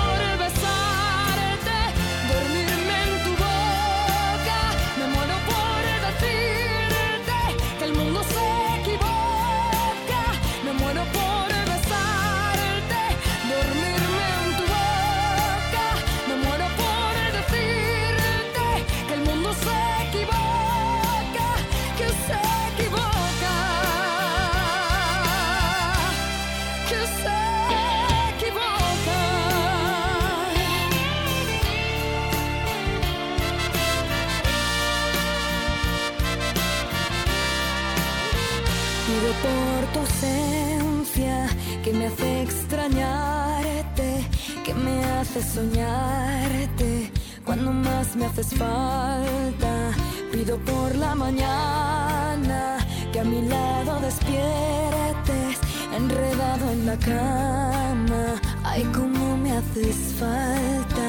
[44.63, 47.11] que me hace soñarte
[47.43, 49.91] cuando más me haces falta.
[50.31, 52.77] Pido por la mañana
[53.11, 55.57] que a mi lado despiertes,
[55.95, 58.23] enredado en la cama.
[58.63, 61.07] Ay, cómo me haces falta.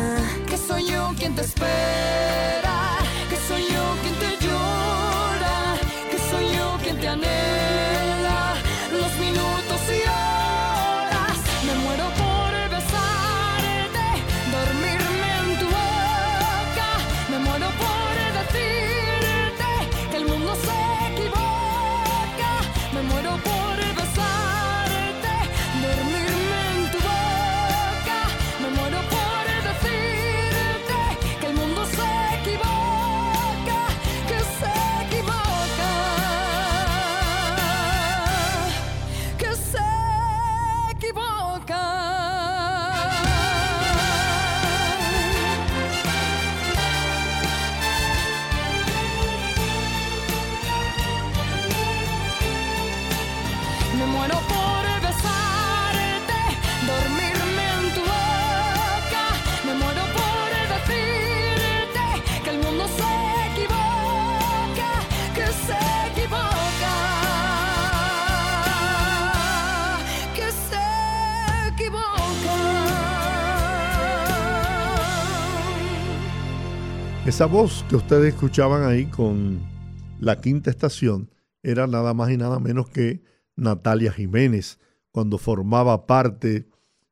[0.48, 2.96] Que soy yo quien te espera,
[3.28, 5.76] que soy yo quien te llora,
[6.10, 7.45] que soy yo quien te anhela
[77.36, 79.60] Esa voz que ustedes escuchaban ahí con
[80.20, 81.30] la quinta estación
[81.62, 83.20] era nada más y nada menos que
[83.56, 84.78] Natalia Jiménez,
[85.10, 86.66] cuando formaba parte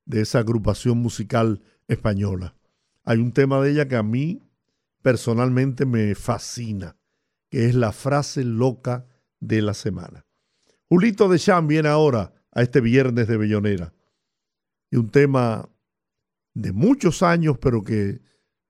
[0.07, 2.57] de esa agrupación musical española.
[3.05, 4.41] Hay un tema de ella que a mí
[5.03, 6.97] personalmente me fascina,
[7.51, 9.05] que es la frase loca
[9.41, 10.25] de la semana.
[10.89, 13.93] Julito de Cham viene ahora a este viernes de Bellonera.
[14.91, 15.69] Y un tema
[16.55, 18.23] de muchos años, pero que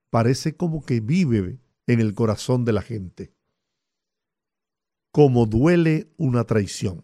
[0.09, 3.33] parece como que vive en el corazón de la gente.
[5.11, 7.03] Como duele una traición.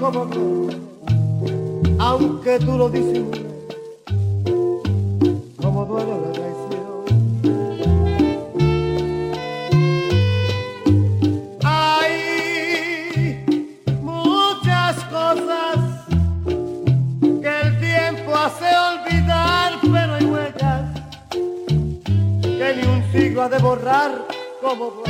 [0.00, 0.68] Como tú,
[1.98, 3.46] aunque tú lo disimules,
[5.60, 7.04] como duele la traición.
[11.64, 13.44] Hay
[14.02, 15.76] muchas cosas
[17.42, 20.94] que el tiempo hace olvidar, pero hay huellas
[22.42, 24.26] que ni un siglo ha de borrar
[24.62, 25.07] como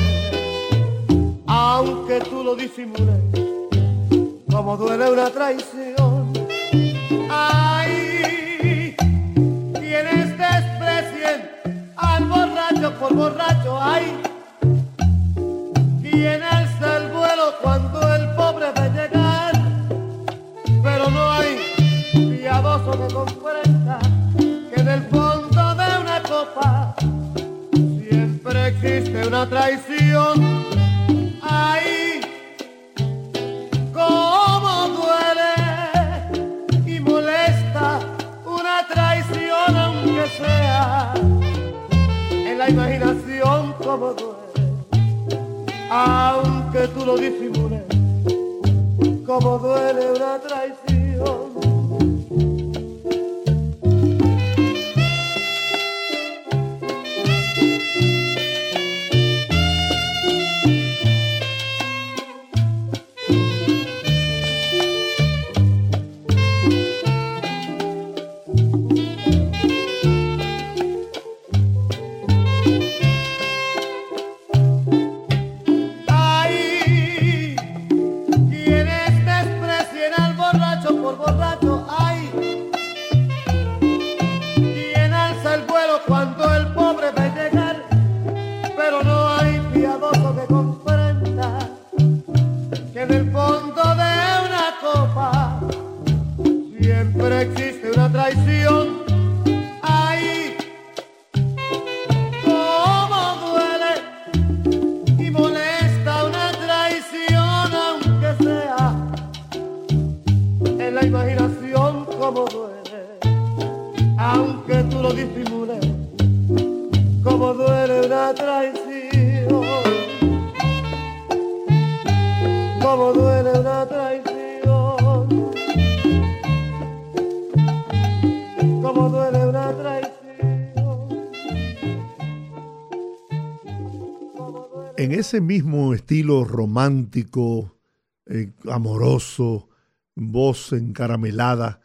[135.29, 137.79] ese mismo estilo romántico,
[138.25, 139.69] eh, amoroso,
[140.15, 141.83] voz encaramelada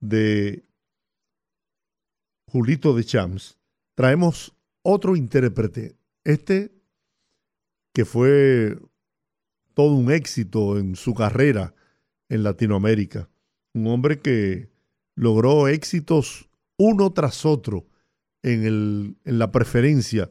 [0.00, 0.64] de
[2.46, 3.58] Julito de Champs,
[3.94, 5.98] traemos otro intérprete.
[6.24, 6.72] Este
[7.92, 8.78] que fue
[9.74, 11.74] todo un éxito en su carrera
[12.30, 13.28] en Latinoamérica.
[13.74, 14.70] Un hombre que
[15.14, 17.86] logró éxitos uno tras otro
[18.42, 20.30] en, el, en la preferencia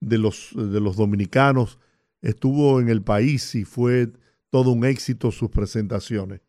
[0.00, 1.78] de los, de los dominicanos.
[2.22, 4.12] Estuvo en el país y fue
[4.48, 6.40] todo un éxito sus presentaciones.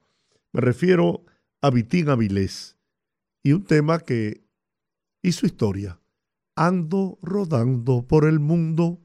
[0.54, 1.26] Me refiero
[1.62, 2.78] a Vitín Avilés
[3.42, 4.44] y un tema que
[5.24, 6.00] hizo historia.
[6.56, 9.03] Ando rodando por el mundo.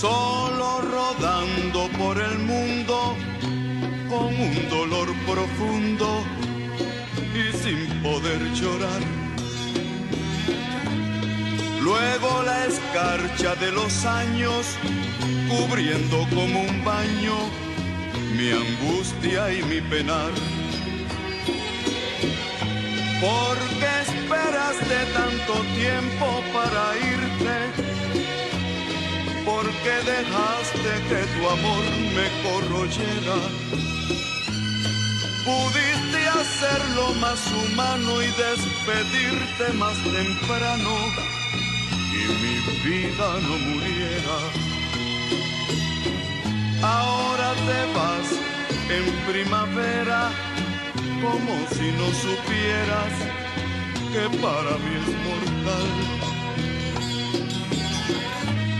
[0.00, 3.14] Solo rodando por el mundo
[4.08, 6.24] con un dolor profundo
[7.34, 9.02] y sin poder llorar.
[11.82, 14.64] Luego la escarcha de los años
[15.50, 17.36] cubriendo como un baño
[18.38, 20.32] mi angustia y mi penar.
[23.20, 28.29] ¿Por qué esperaste tanto tiempo para irte?
[29.50, 31.84] ¿Por qué dejaste que tu amor
[32.16, 33.36] me corroyera?
[35.44, 40.92] Pudiste hacerlo más humano y despedirte más temprano
[42.18, 42.56] y mi
[42.88, 44.38] vida no muriera.
[46.82, 48.28] Ahora te vas
[48.98, 50.30] en primavera
[51.24, 53.14] como si no supieras
[54.12, 56.29] que para mí es mortal.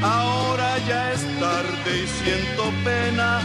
[0.03, 3.41] Ahora ya es tarde y siento pena,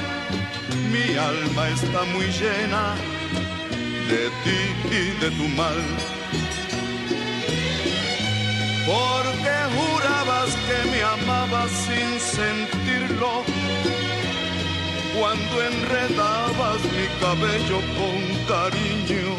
[0.91, 2.95] mi alma está muy llena
[4.09, 5.81] de ti y de tu mal.
[8.85, 13.43] Porque jurabas que me amabas sin sentirlo
[15.17, 19.35] cuando enredabas mi cabello con cariño.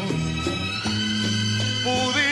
[1.83, 2.26] Pudiste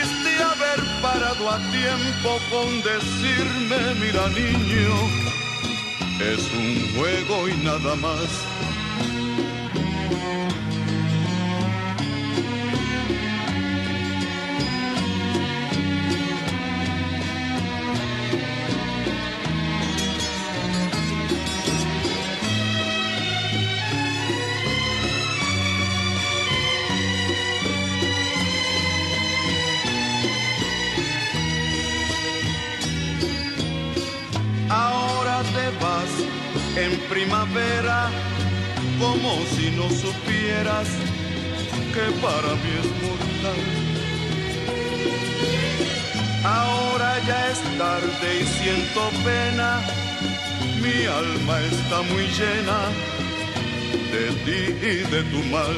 [0.52, 4.94] haber parado a tiempo con decirme, mira niño,
[6.20, 8.30] es un juego y nada más.
[37.10, 38.10] Primavera
[39.00, 40.88] como si no supieras
[41.94, 43.62] que para mí es mortal.
[46.44, 49.82] Ahora ya es tarde y siento pena,
[50.82, 52.80] mi alma está muy llena
[54.12, 55.78] de ti y de tu mal.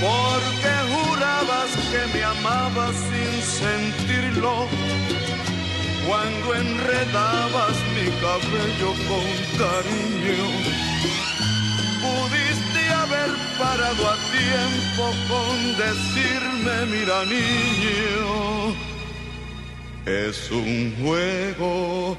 [0.00, 4.68] Porque jurabas que me amabas sin sentirlo
[6.06, 9.26] cuando enredabas mi cabello con
[9.58, 10.44] cariño.
[12.02, 18.74] Pudiste haber parado a tiempo con decirme, mira niño,
[20.06, 22.18] es un juego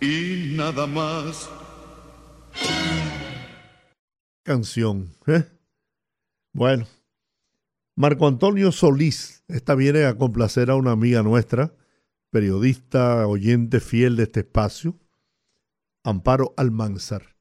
[0.00, 1.50] y nada más.
[4.44, 5.10] Canción.
[5.26, 5.44] ¿eh?
[6.52, 6.86] Bueno,
[7.96, 11.72] Marco Antonio Solís, esta viene a complacer a una amiga nuestra
[12.30, 14.98] periodista, oyente fiel de este espacio,
[16.04, 17.36] Amparo Almanzar.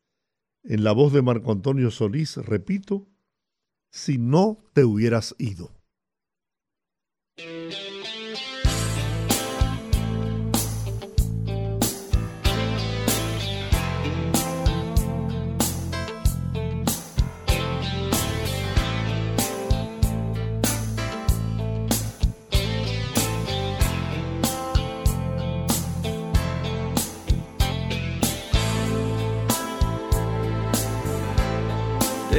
[0.64, 3.08] En la voz de Marco Antonio Solís, repito,
[3.90, 5.72] si no te hubieras ido.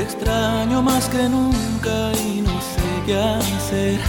[0.09, 4.01] Extraño más que nunca y no sé qué hacer.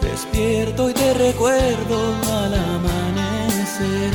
[0.00, 1.98] Despierto y te recuerdo
[2.40, 4.12] al amanecer.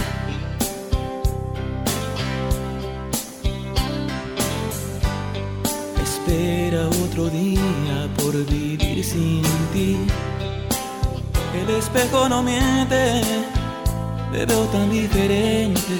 [6.07, 9.43] Espera otro día por vivir sin
[9.73, 9.97] ti.
[11.53, 13.61] El espejo no miente
[14.32, 15.95] me veo tan diferente.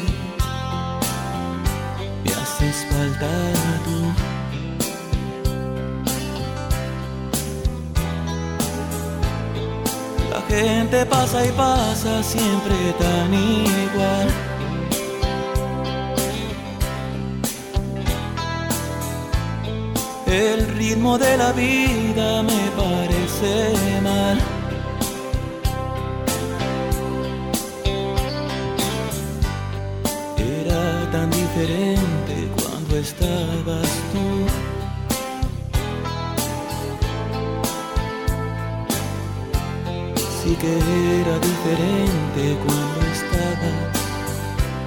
[2.24, 3.28] Me haces falta
[3.86, 3.98] tú.
[10.30, 14.28] La gente pasa y pasa siempre tan igual.
[20.28, 24.51] El ritmo de la vida me parece mal.
[31.12, 34.26] Tan diferente cuando estabas tú.
[40.42, 40.74] Sí que
[41.22, 43.92] era diferente cuando estabas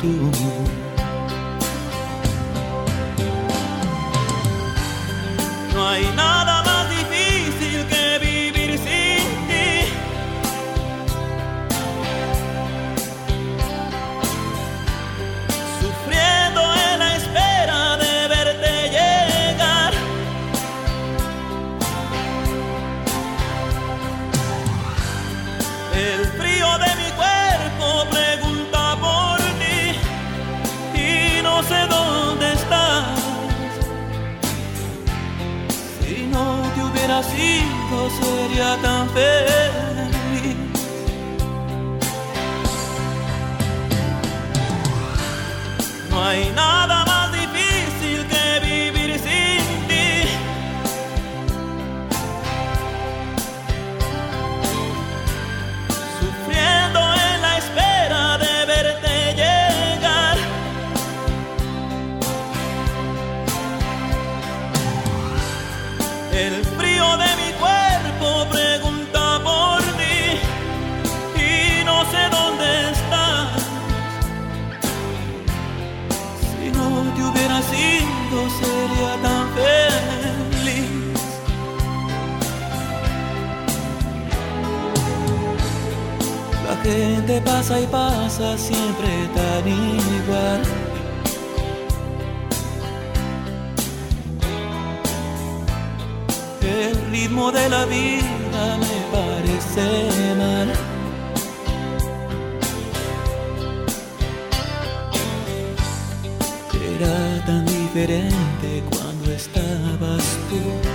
[0.01, 0.15] tú.
[5.75, 6.34] No hay nada
[38.05, 39.64] ido sería tan feliz.
[87.35, 90.63] Gente pasa y pasa siempre tan igual.
[96.63, 100.73] El ritmo de la vida me parece mal.
[106.95, 110.94] Era tan diferente cuando estabas tú.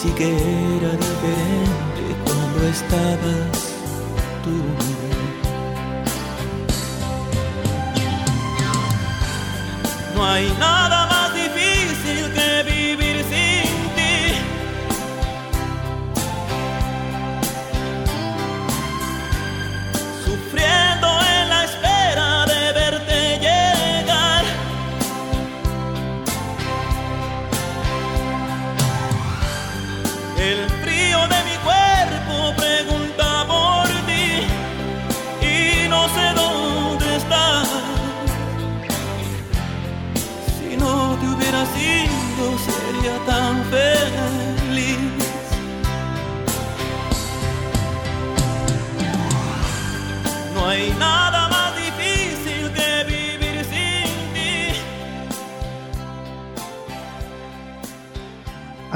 [0.00, 3.74] Sí que era diferente cuando estabas
[4.44, 4.54] tú.
[10.14, 11.07] No hay nada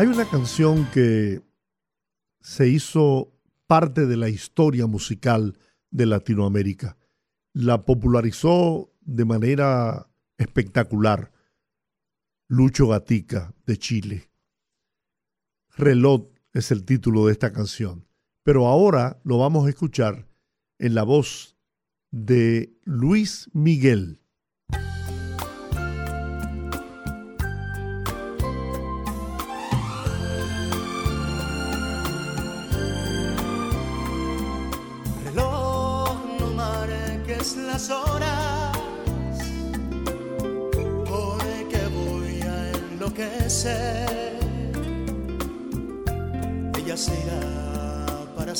[0.02, 1.42] Hay una canción que
[2.40, 3.38] se hizo
[3.68, 5.56] parte de la historia musical
[5.92, 6.98] de Latinoamérica.
[7.52, 11.30] La popularizó de manera espectacular
[12.48, 14.32] Lucho Gatica de Chile.
[15.76, 18.08] Reloj es el título de esta canción.
[18.42, 20.26] Pero ahora lo vamos a escuchar
[20.80, 21.56] en la voz
[22.10, 24.20] de Luis Miguel.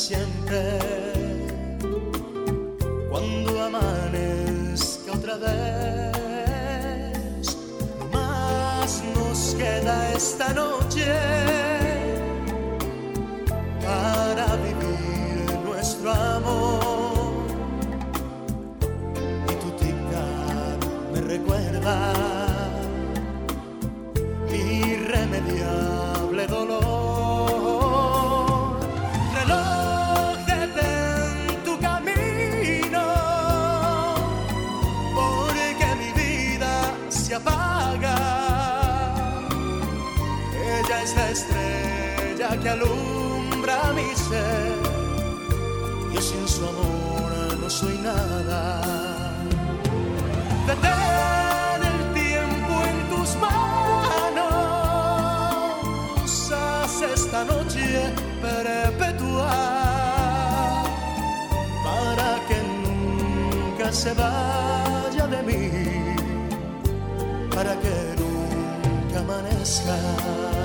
[0.08, 0.78] Siempre
[3.08, 6.26] cuando amanezca otra vez.
[8.12, 11.06] Más nos queda esta noche
[13.86, 17.46] para vivir nuestro amor.
[19.50, 20.80] Y tu tic-tac
[21.12, 21.96] me recuerda
[24.50, 24.62] mi
[24.94, 27.01] irremediable dolor.
[42.62, 44.76] Que alumbra mi ser.
[46.12, 48.80] Yo sin su amor no soy nada.
[50.66, 54.52] Detén el tiempo en tus manos.
[56.52, 59.54] Haz esta noche perpetua
[61.84, 65.62] para que nunca se vaya de mí.
[67.54, 70.61] Para que nunca amanezca.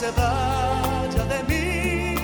[0.00, 2.14] Se vaya de mí,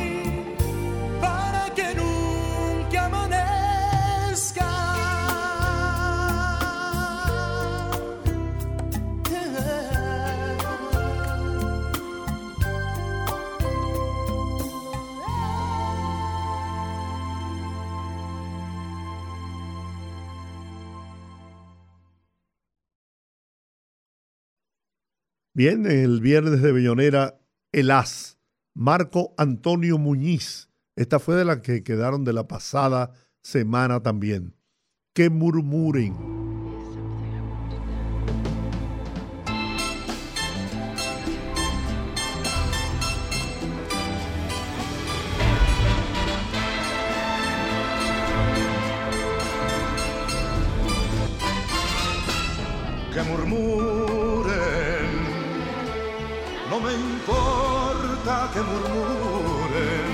[1.20, 4.64] para que nunca amanezca.
[25.52, 27.34] Bien, el viernes de Bellonera,
[27.76, 28.38] el as
[28.72, 30.70] Marco Antonio Muñiz.
[30.96, 33.12] Esta fue de las que quedaron de la pasada
[33.42, 34.56] semana también.
[35.12, 36.46] Que murmuren.
[58.52, 60.08] Que murmuren,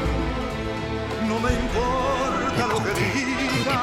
[1.28, 3.78] no me importa lo que digan,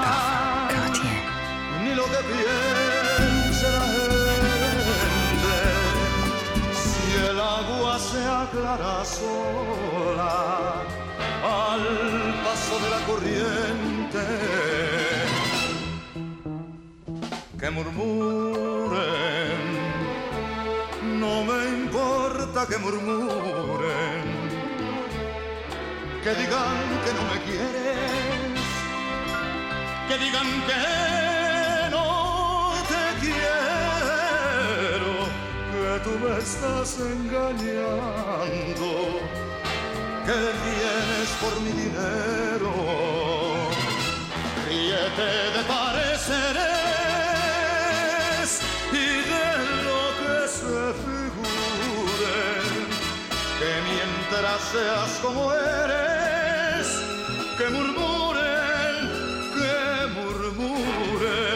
[1.83, 5.57] ni lo que piense la gente,
[6.73, 10.37] si el agua se aclara sola
[11.43, 11.85] al
[12.43, 14.23] paso de la corriente
[17.59, 19.59] que murmuren,
[21.19, 24.28] no me importa que murmuren,
[26.29, 28.61] que digan que no me quieres,
[30.07, 30.85] que digan que
[31.89, 32.07] no
[32.91, 35.11] te quiero,
[35.71, 38.89] que tú me estás engañando,
[40.27, 42.71] que vienes por mi dinero,
[44.67, 46.59] ríete de pareceres
[48.91, 49.47] y de
[49.87, 52.47] lo que se figure,
[53.59, 56.08] que mientras seas como eres,
[57.59, 58.95] que murmuren,
[59.53, 61.49] que murmuren.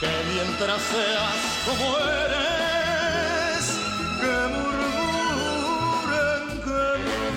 [0.00, 1.86] Que mientras seas como
[2.24, 3.64] eres,
[4.22, 6.82] que murmuren, que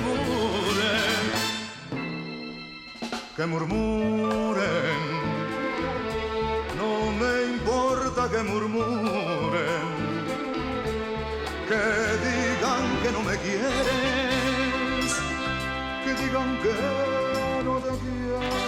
[0.06, 1.24] murmuren,
[3.36, 5.11] que murmuren.
[8.32, 9.88] Que murmuren,
[11.68, 11.84] que
[12.26, 15.12] digan que no me quieres,
[16.04, 16.76] que digan que
[17.66, 18.62] no te quiero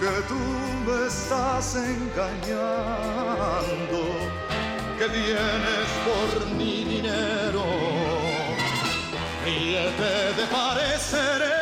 [0.00, 0.40] que tú
[0.86, 3.20] me estás engañando,
[4.98, 7.64] que vienes por mi dinero,
[9.44, 11.61] ríete de pareceres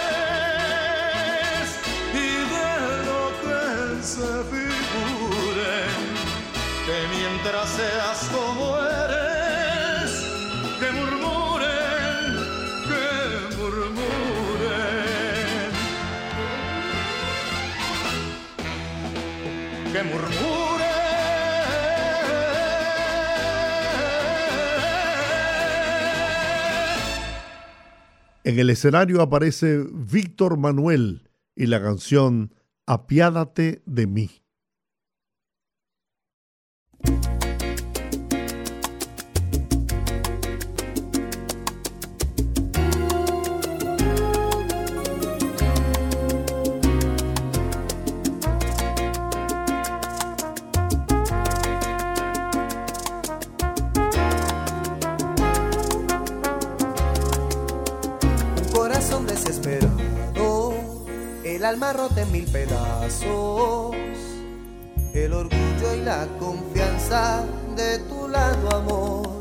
[6.90, 10.10] que mientras seas como eres,
[10.80, 12.24] que murmuren,
[12.88, 14.10] que murmuren.
[19.92, 20.90] que murmure.
[28.42, 32.52] En el escenario aparece Víctor Manuel y la canción
[32.86, 34.39] Apiádate de mí.
[61.70, 63.94] Alma rota en mil pedazos,
[65.14, 67.44] el orgullo y la confianza
[67.76, 69.38] de tu lado, amor,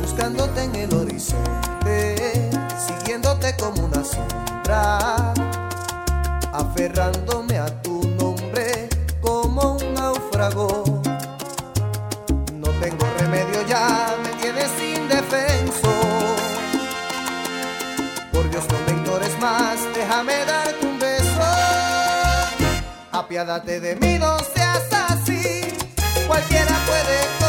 [0.00, 2.50] buscándote en el horizonte,
[2.84, 5.32] siguiéndote como una sombra,
[6.52, 8.88] aferrándome a tu nombre
[9.20, 10.82] como un náufrago.
[12.54, 15.92] No tengo remedio ya, me tienes indefenso.
[18.32, 20.57] Por Dios no me ignores más, déjame beso.
[23.28, 25.60] Apiádate de mí, no seas así.
[26.26, 27.47] Cualquiera puede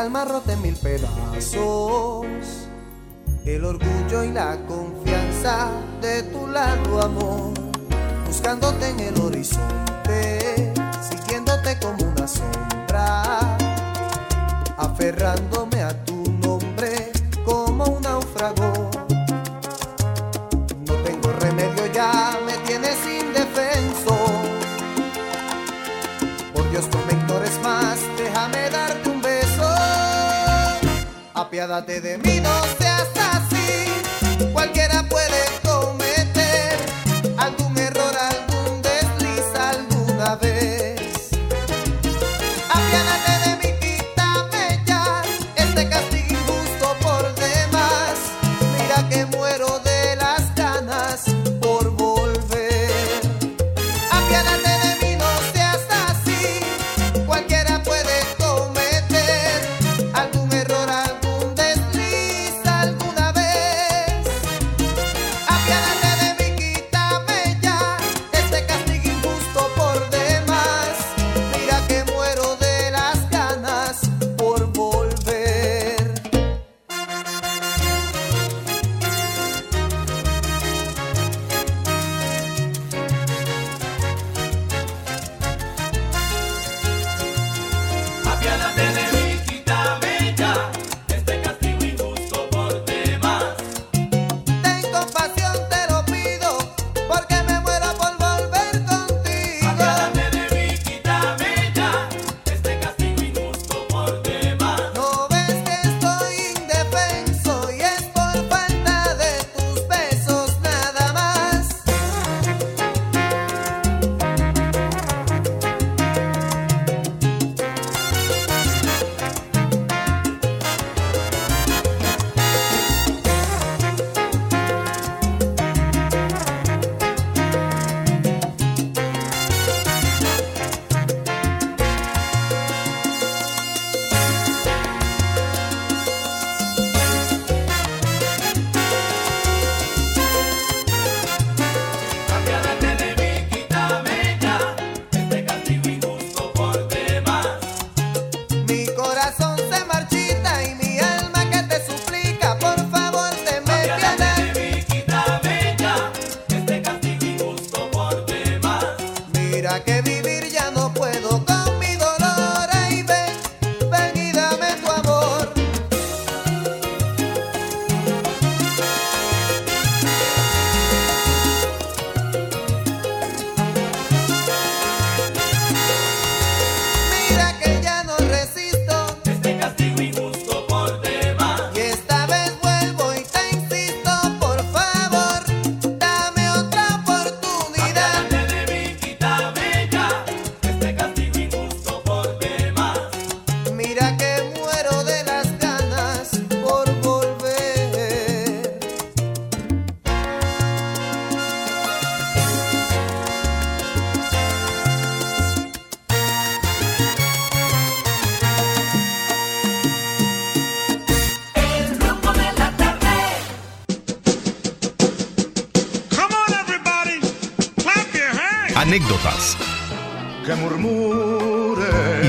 [0.00, 2.24] alma rota en mil pedazos,
[3.44, 5.68] el orgullo y la confianza
[6.00, 7.52] de tu lado, amor,
[8.26, 10.72] buscándote en el horizonte,
[11.02, 13.58] siguiéndote como una sombra,
[14.78, 17.12] aferrándome a tu nombre
[17.44, 18.90] como un náufrago.
[20.86, 23.80] No tengo remedio ya, me tienes indefenso.
[31.60, 34.46] Apiádate de mí, no seas así.
[34.50, 35.44] Cualquiera puede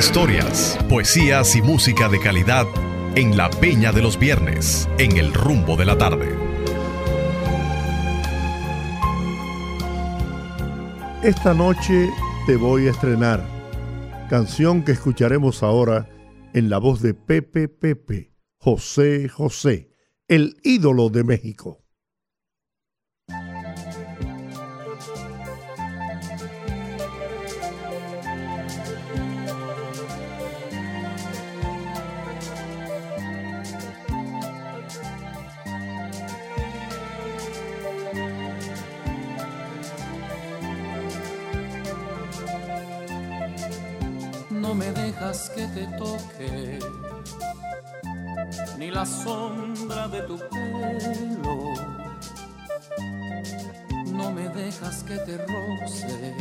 [0.01, 2.65] historias, poesías y música de calidad
[3.13, 6.35] en la Peña de los Viernes, en el rumbo de la tarde.
[11.21, 12.09] Esta noche
[12.47, 13.45] te voy a estrenar,
[14.27, 16.09] canción que escucharemos ahora
[16.55, 19.91] en la voz de Pepe Pepe, José José,
[20.27, 21.80] el ídolo de México.
[45.31, 46.79] Que te toque
[48.77, 51.73] ni la sombra de tu pelo.
[54.07, 56.35] No me dejas que te roce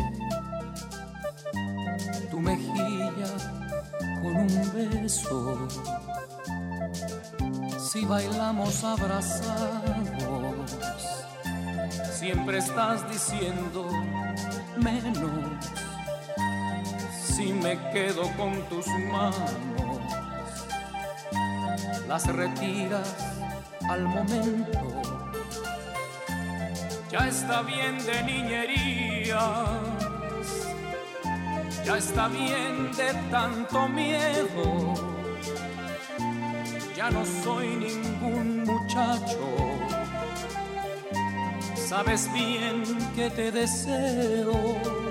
[2.32, 3.32] tu mejilla
[4.22, 5.68] con un beso.
[7.78, 10.70] Si bailamos abrazados,
[12.10, 13.88] siempre estás diciendo
[14.78, 15.89] menos
[17.30, 19.54] si me quedo con tus manos,
[22.08, 23.14] las retiras
[23.88, 24.80] al momento.
[27.10, 29.38] Ya está bien de niñerías,
[31.84, 34.94] ya está bien de tanto miedo.
[36.96, 39.40] Ya no soy ningún muchacho,
[41.74, 42.82] sabes bien
[43.16, 45.09] que te deseo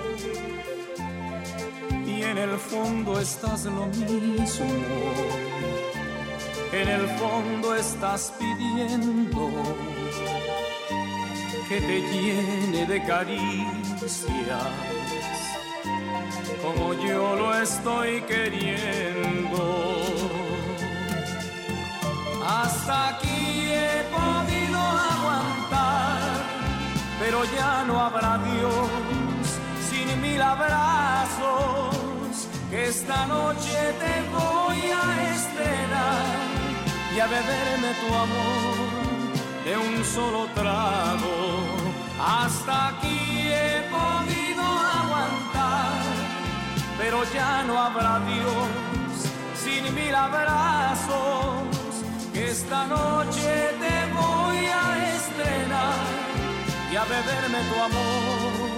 [2.40, 4.66] el fondo estás lo mismo.
[6.72, 9.50] en el fondo estás pidiendo
[11.68, 14.64] que te llene de caricias
[16.62, 19.62] como yo lo estoy queriendo.
[22.46, 26.20] Hasta aquí he podido aguantar,
[27.20, 28.90] pero ya no habrá Dios
[29.90, 31.99] sin mil abrazos,
[32.70, 36.26] que esta noche te voy a estrenar
[37.16, 38.78] y a beberme tu amor
[39.66, 41.38] de un solo trago.
[42.20, 44.64] Hasta aquí he podido
[45.02, 46.02] aguantar,
[46.98, 48.68] pero ya no habrá Dios
[49.64, 51.64] sin mil abrazos,
[52.34, 53.52] que esta noche
[53.84, 55.96] te voy a estrenar
[56.92, 58.69] y a beberme tu amor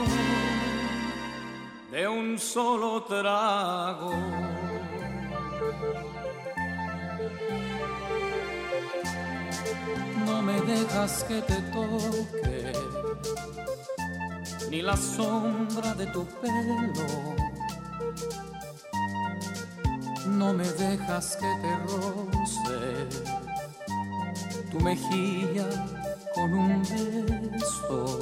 [1.92, 4.14] de un solo trago.
[10.26, 12.72] No me dejas que te toque
[14.70, 17.10] ni la sombra de tu pelo.
[20.28, 22.82] No me dejas que te roce
[24.72, 25.68] tu mejilla
[26.34, 28.20] con un beso.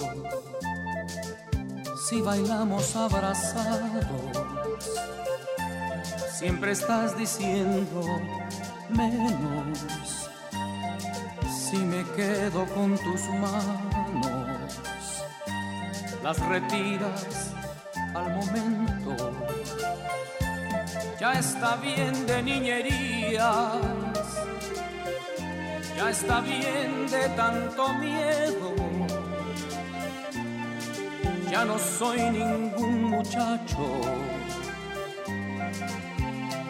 [2.08, 4.06] Si bailamos abrazados,
[6.32, 8.02] siempre estás diciendo
[8.90, 10.30] menos
[11.70, 14.82] si me quedo con tus manos,
[16.24, 17.52] las retiras
[18.16, 19.32] al momento.
[21.20, 23.74] Ya está bien de niñerías,
[25.96, 29.29] ya está bien de tanto miedo.
[31.50, 34.02] Ya no soy ningún muchacho,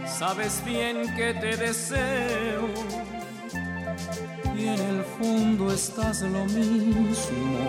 [0.06, 2.70] sabes bien que te deseo
[4.56, 7.60] y en el fondo estás lo mismo.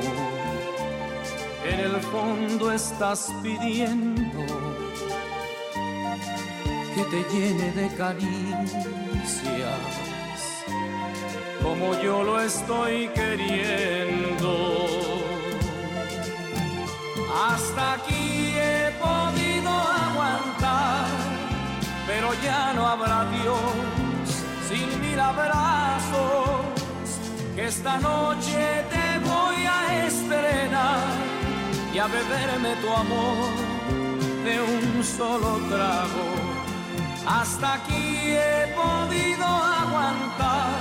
[1.65, 4.47] En el fondo estás pidiendo
[6.95, 8.21] que te llene de caricias,
[11.63, 15.00] como yo lo estoy queriendo.
[17.33, 21.07] Hasta aquí he podido aguantar,
[22.07, 23.61] pero ya no habrá Dios
[24.69, 26.61] sin mil abrazos
[27.55, 31.01] que esta noche te voy a estrenar
[31.93, 33.49] y a beberme tu amor
[34.45, 36.27] de un solo trago.
[37.27, 40.81] Hasta aquí he podido aguantar,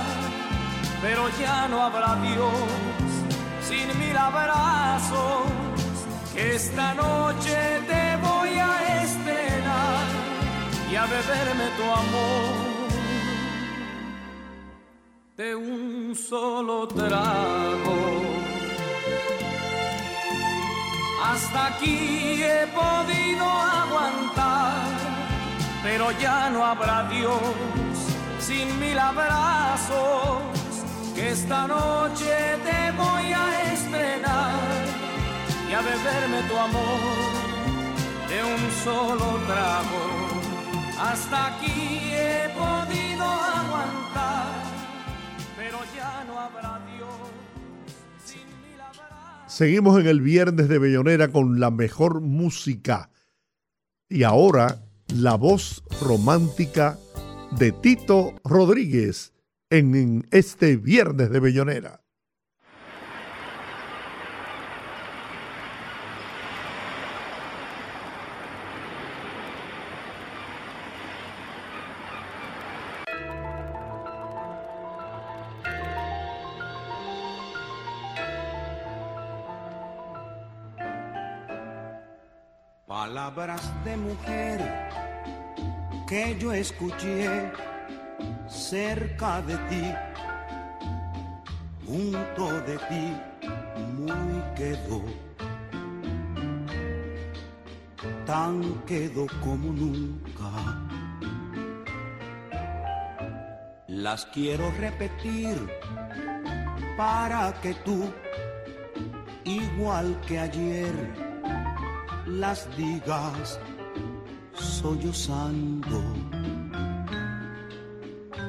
[1.02, 2.50] pero ya no habrá Dios
[3.68, 5.42] sin mil abrazos,
[6.36, 10.06] esta noche te voy a estrenar
[10.90, 12.80] y a beberme tu amor
[15.36, 17.98] de un solo trago.
[21.24, 24.82] Hasta aquí he podido aguantar,
[25.82, 27.40] pero ya no habrá Dios
[28.40, 30.42] sin mil abrazos,
[31.14, 34.69] que esta noche te voy a estrenar
[35.70, 37.00] y a beberme tu amor
[38.28, 40.02] de un solo trago.
[40.98, 44.64] Hasta aquí he podido aguantar,
[45.56, 47.14] pero ya no habrá Dios.
[49.46, 53.10] Seguimos en el viernes de Bellonera con la mejor música.
[54.08, 54.82] Y ahora,
[55.14, 56.98] la voz romántica
[57.52, 59.32] de Tito Rodríguez
[59.70, 62.00] en este viernes de Bellonera.
[83.34, 84.88] Palabras de mujer
[86.08, 87.52] que yo escuché
[88.48, 89.94] cerca de ti,
[91.86, 93.16] junto de ti,
[93.98, 95.04] muy quedó,
[98.26, 100.50] tan quedó como nunca.
[103.86, 105.56] Las quiero repetir
[106.96, 108.12] para que tú,
[109.44, 111.29] igual que ayer,
[112.26, 113.58] las digas
[114.54, 116.02] sollozando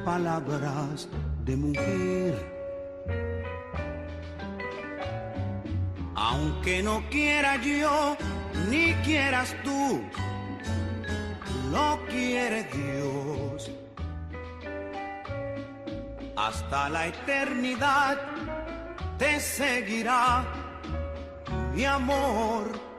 [0.04, 1.08] palabras
[1.44, 2.52] de mujer.
[6.14, 8.16] Aunque no quiera yo,
[8.70, 10.00] ni quieras tú,
[11.70, 13.70] lo quiere Dios.
[16.36, 18.18] hasta la eternidad
[19.18, 20.44] te seguirá
[21.74, 22.91] mi amor.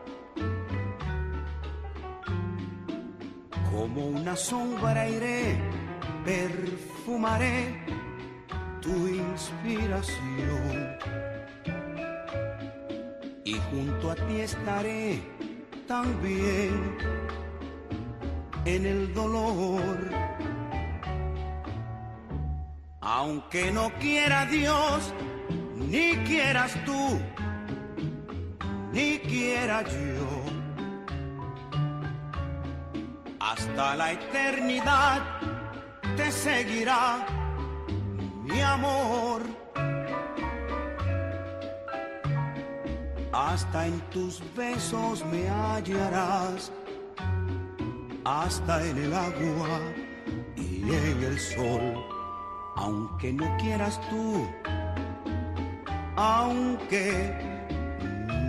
[3.73, 5.57] Como una sombra iré,
[6.23, 7.75] perfumaré
[8.79, 10.97] tu inspiración.
[13.43, 15.21] Y junto a ti estaré
[15.87, 16.97] también
[18.65, 19.97] en el dolor.
[23.01, 25.11] Aunque no quiera Dios,
[25.89, 27.19] ni quieras tú,
[28.93, 30.32] ni quiera yo.
[33.53, 35.21] Hasta la eternidad
[36.17, 37.23] te seguirá
[38.41, 39.43] mi amor.
[43.31, 46.71] Hasta en tus besos me hallarás,
[48.25, 49.79] hasta en el agua
[50.55, 52.03] y en el sol,
[52.75, 54.47] aunque no quieras tú,
[56.15, 57.07] aunque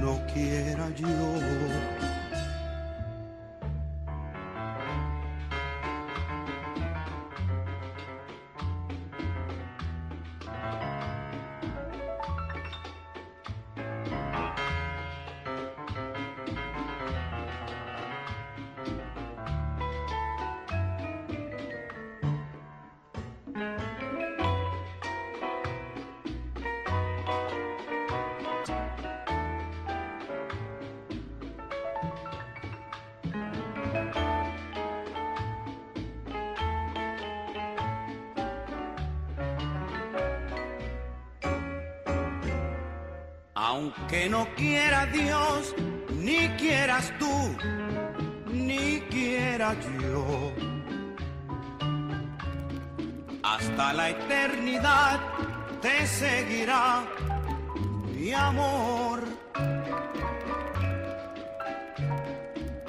[0.00, 1.93] no quiera yo.
[55.84, 57.04] Te seguirá
[58.14, 59.20] mi amor.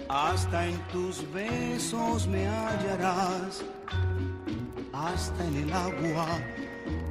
[0.08, 3.66] Hasta en tus besos me hallarás,
[4.94, 6.28] hasta en el agua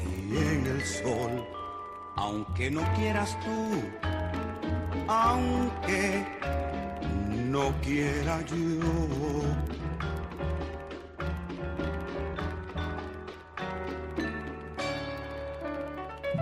[0.00, 1.54] y en el sol
[2.16, 3.60] aunque no quieras tú,
[5.08, 6.24] aunque
[7.52, 9.13] no quiera yo.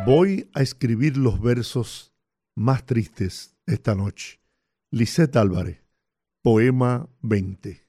[0.04, 2.12] Voy a escribir los versos
[2.56, 4.40] más tristes esta noche.
[4.90, 5.80] Lisette Álvarez,
[6.42, 7.86] poema 20.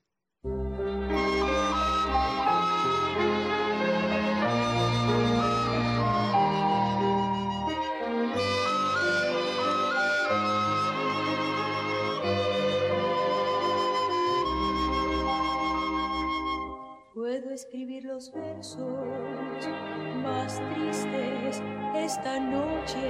[22.14, 23.02] Esta noche.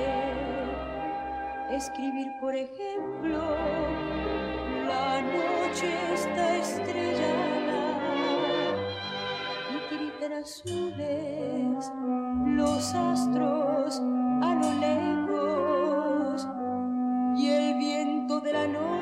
[1.70, 3.38] Escribir, por ejemplo,
[4.88, 7.82] la noche está estrellada
[9.74, 11.92] y gritan azules
[12.46, 14.02] los astros
[14.42, 16.48] a lo lejos
[17.36, 18.93] y el viento de la noche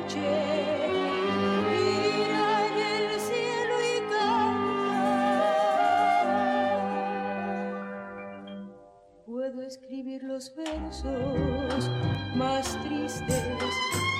[10.32, 11.90] los versos
[12.34, 13.44] más tristes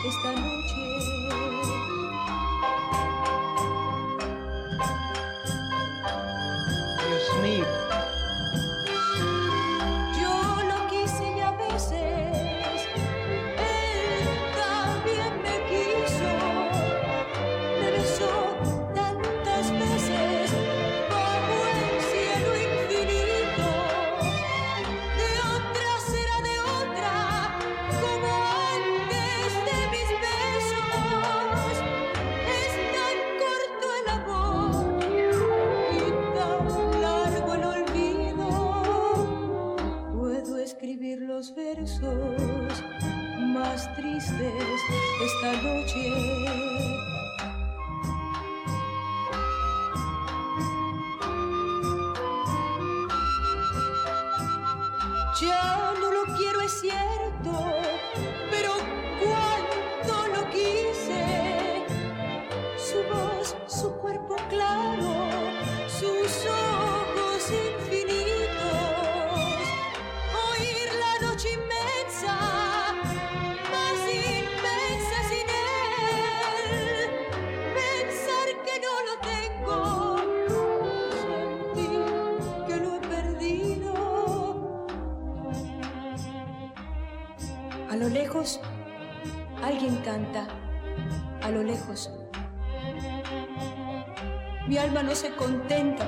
[0.07, 1.82] esta noche.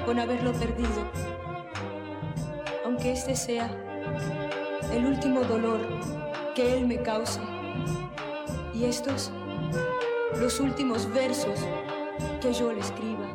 [0.05, 1.11] Con haberlo perdido,
[2.85, 3.71] aunque este sea
[4.93, 5.81] el último dolor
[6.55, 7.41] que él me cause.
[8.75, 9.31] Y estos,
[10.41, 11.61] los últimos versos
[12.41, 13.29] que yo le escriba.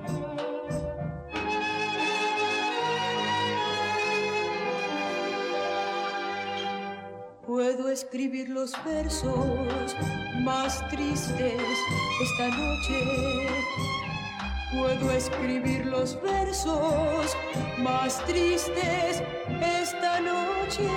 [7.48, 9.96] Puedo escribir los versos
[10.44, 11.62] más tristes
[12.22, 13.48] esta noche.
[14.72, 17.36] Puedo escribir los versos
[17.80, 19.24] más tristes
[19.82, 20.88] esta noche.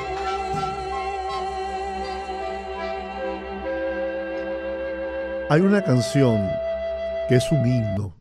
[5.48, 6.46] Hay una canción
[7.30, 8.20] que es un himno,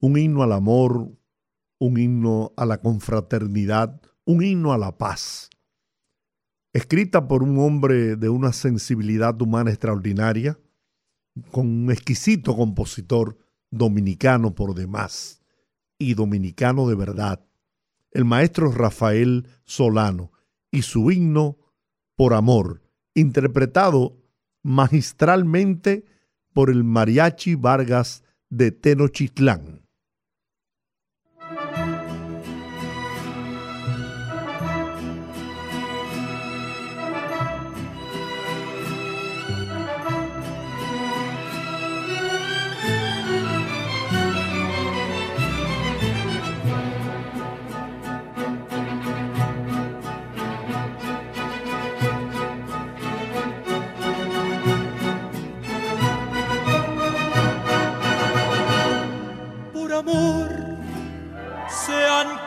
[0.00, 1.08] un himno al amor,
[1.78, 5.48] un himno a la confraternidad, un himno a la paz.
[6.74, 10.58] Escrita por un hombre de una sensibilidad humana extraordinaria,
[11.52, 13.38] con un exquisito compositor
[13.74, 15.42] dominicano por demás
[15.98, 17.44] y dominicano de verdad,
[18.10, 20.32] el maestro Rafael Solano
[20.70, 21.58] y su himno
[22.16, 22.82] Por Amor,
[23.14, 24.22] interpretado
[24.62, 26.04] magistralmente
[26.52, 29.83] por el Mariachi Vargas de Tenochtitlán.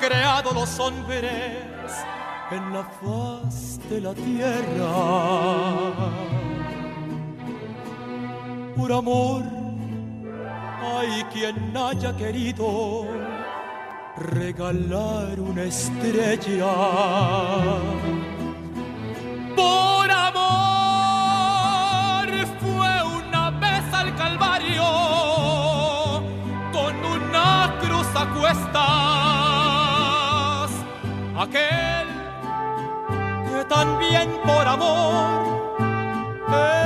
[0.07, 1.91] Creado los hombres
[2.51, 4.93] en la faz de la tierra.
[8.77, 9.43] Por amor
[10.81, 13.05] hay quien haya querido
[14.15, 16.73] regalar una estrella.
[19.55, 20.37] Por amor
[22.61, 24.83] fue una vez al Calvario
[26.71, 29.56] con una cruz a cuestas.
[31.39, 32.07] Aquel
[33.47, 35.77] que también por amor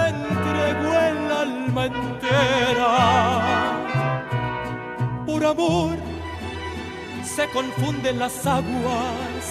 [0.10, 2.91] entregó el alma entera.
[5.26, 5.98] Por amor
[7.23, 9.44] se confunden las aguas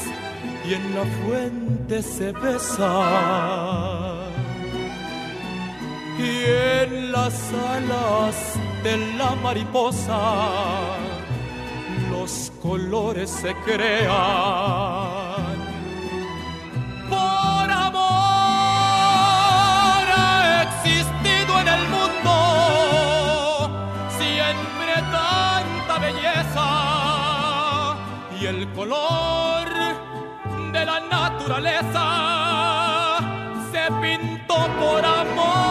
[0.69, 2.91] y en la fuente se besan.
[6.19, 6.45] Y
[6.83, 8.37] en las alas
[8.85, 10.19] de la mariposa
[12.31, 14.11] los colores se crean.
[17.09, 18.05] Por amor
[20.17, 22.33] ha existido en el mundo
[24.19, 26.69] siempre tanta belleza
[28.41, 29.69] y el color
[30.73, 32.05] de la naturaleza
[33.73, 35.70] se pintó por amor,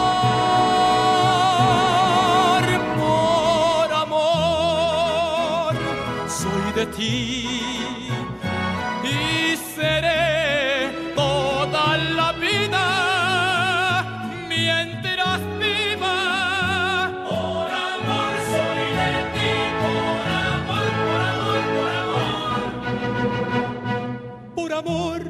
[6.80, 7.44] de ti
[9.04, 12.86] y seré toda la vida
[14.48, 16.18] mientras viva.
[17.28, 19.52] Por amor soy de ti,
[19.82, 22.40] por amor, por amor, por amor.
[24.54, 25.20] Por amor,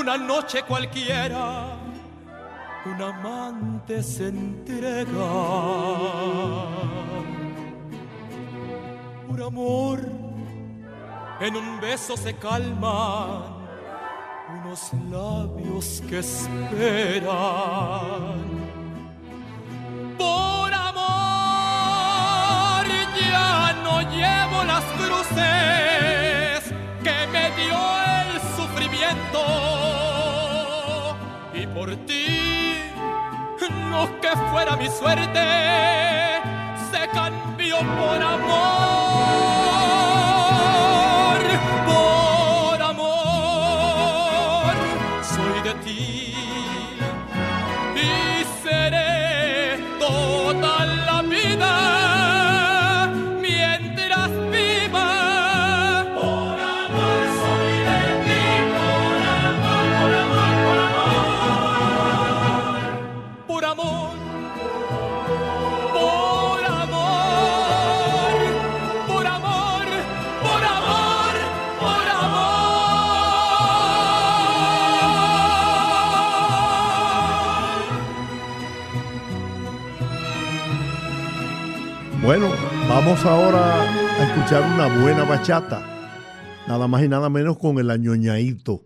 [0.00, 1.44] una noche cualquiera,
[2.84, 5.30] un amante se entrega.
[9.30, 10.00] Por amor,
[11.40, 13.44] en un beso se calman
[14.58, 17.30] unos labios que esperan.
[20.18, 21.06] Por amor
[23.30, 26.64] ya no llevo las cruces
[27.04, 27.78] que me dio
[28.10, 29.42] el sufrimiento.
[31.54, 32.82] Y por ti
[33.90, 35.46] no que fuera mi suerte
[36.90, 39.09] se cambió por amor
[82.90, 85.80] Vamos ahora a escuchar una buena bachata.
[86.66, 88.84] Nada más y nada menos con el añoñaito.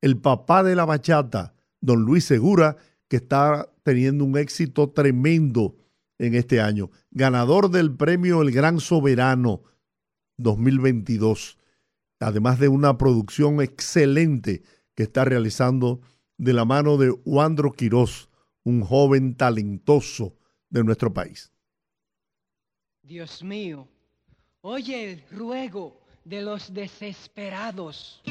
[0.00, 5.76] El papá de la bachata, don Luis Segura, que está teniendo un éxito tremendo
[6.16, 6.90] en este año.
[7.10, 9.60] Ganador del premio El Gran Soberano
[10.38, 11.58] 2022.
[12.20, 14.62] Además de una producción excelente
[14.94, 16.00] que está realizando
[16.38, 18.30] de la mano de Wandro Quirós,
[18.64, 20.34] un joven talentoso
[20.70, 21.53] de nuestro país.
[23.04, 23.86] Dios mío,
[24.62, 28.22] oye el ruego de los desesperados.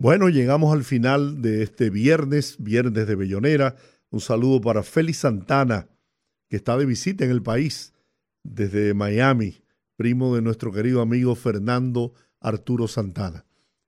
[0.00, 3.76] Bueno, llegamos al final de este viernes, viernes de Bellonera.
[4.08, 5.90] Un saludo para Félix Santana,
[6.48, 7.92] que está de visita en el país
[8.42, 9.62] desde Miami,
[9.96, 13.44] primo de nuestro querido amigo Fernando Arturo Santana.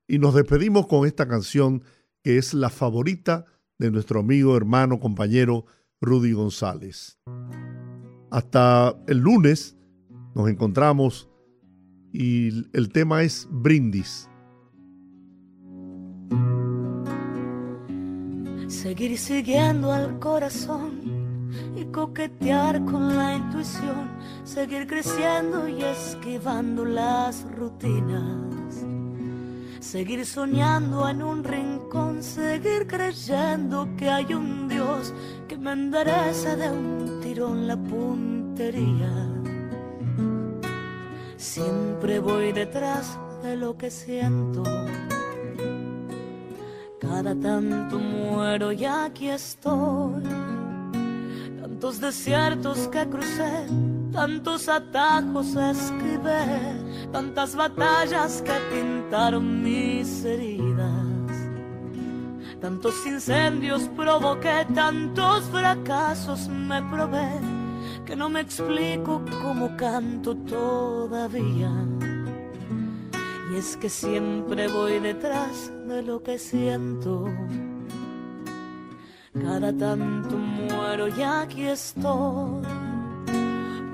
[0.07, 1.83] Y nos despedimos con esta canción
[2.23, 3.47] que es la favorita
[3.79, 5.65] de nuestro amigo, hermano, compañero
[6.03, 7.19] Rudy González.
[8.31, 9.79] Hasta el lunes
[10.35, 11.31] nos encontramos
[12.13, 14.29] y el tema es brindis.
[18.83, 24.11] Seguir siguiendo al corazón y coquetear con la intuición,
[24.43, 28.85] seguir creciendo y esquivando las rutinas,
[29.79, 35.15] seguir soñando en un rincón, seguir creyendo que hay un Dios
[35.47, 39.13] que me endereza de un tirón la puntería.
[41.37, 44.65] Siempre voy detrás de lo que siento.
[47.13, 50.23] Tanto muero y aquí estoy.
[51.61, 53.67] Tantos desiertos que crucé,
[54.13, 56.81] tantos atajos esquivé,
[57.13, 61.51] tantas batallas que pintaron mis heridas.
[62.61, 67.31] Tantos incendios provoqué, tantos fracasos me probé,
[68.05, 71.71] que no me explico cómo canto todavía.
[73.53, 77.29] Y es que siempre voy detrás de lo que siento.
[79.35, 82.63] Cada tanto muero y aquí estoy.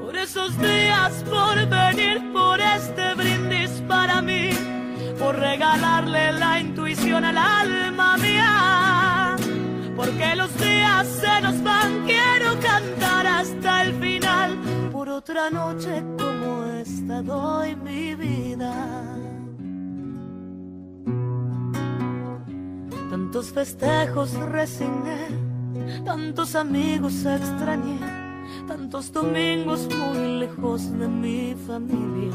[0.01, 4.51] Por esos días, por venir, por este brindis para mí,
[5.19, 9.37] por regalarle la intuición al alma mía.
[9.97, 14.57] Porque los días se nos van, quiero cantar hasta el final
[14.93, 19.19] por otra noche como esta doy mi vida.
[23.29, 25.29] Tantos festejos resigné,
[26.03, 28.01] tantos amigos extrañé,
[28.67, 32.33] tantos domingos muy lejos de mi familia.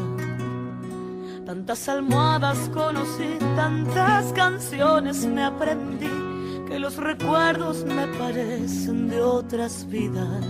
[1.48, 6.11] Tantas almohadas conocí, tantas canciones me aprendí,
[6.68, 10.45] que los recuerdos me parecen de otras vidas.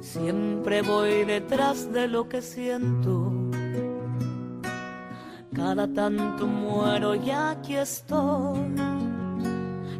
[0.00, 3.35] Siempre voy detrás de lo que siento.
[5.56, 8.74] Cada tanto muero y aquí estoy.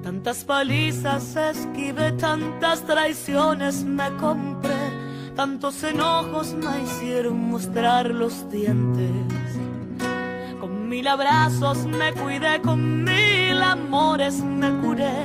[0.02, 4.76] Tantas palizas esquivé, tantas traiciones me compré,
[5.34, 9.10] tantos enojos me hicieron mostrar los dientes.
[10.60, 15.24] Con mil abrazos me cuidé, con mil amores me curé,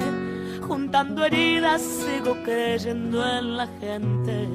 [0.62, 4.48] juntando heridas sigo creyendo en la gente.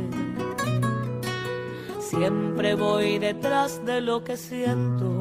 [2.00, 5.15] Siempre voy detrás de lo que siento.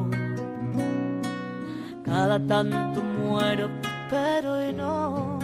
[2.06, 3.68] Cada tanto muero,
[4.08, 5.40] pero hoy no.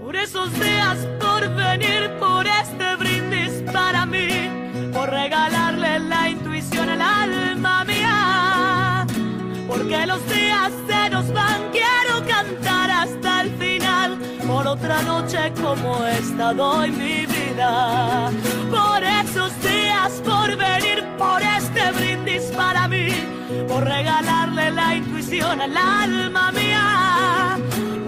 [0.00, 4.28] Por esos días, por venir, por este brindis para mí,
[4.92, 9.04] por regalarle la intuición al alma mía.
[9.66, 14.18] Porque los días se nos van, quiero cantar hasta el final.
[14.46, 18.30] Por otra noche como esta doy mi vida.
[18.70, 23.08] Por esos días, por venir, por este brindis para mí,
[23.68, 27.58] por regalarle la intuición al alma mía.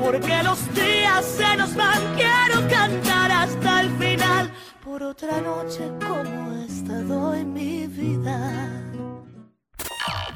[0.02, 4.52] Porque los días se nos van, quiero cantar hasta el final.
[4.84, 8.84] Por otra noche como esta doy mi vida.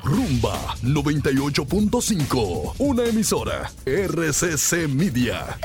[0.03, 5.59] Rumba 98.5, una emisora RCC Media.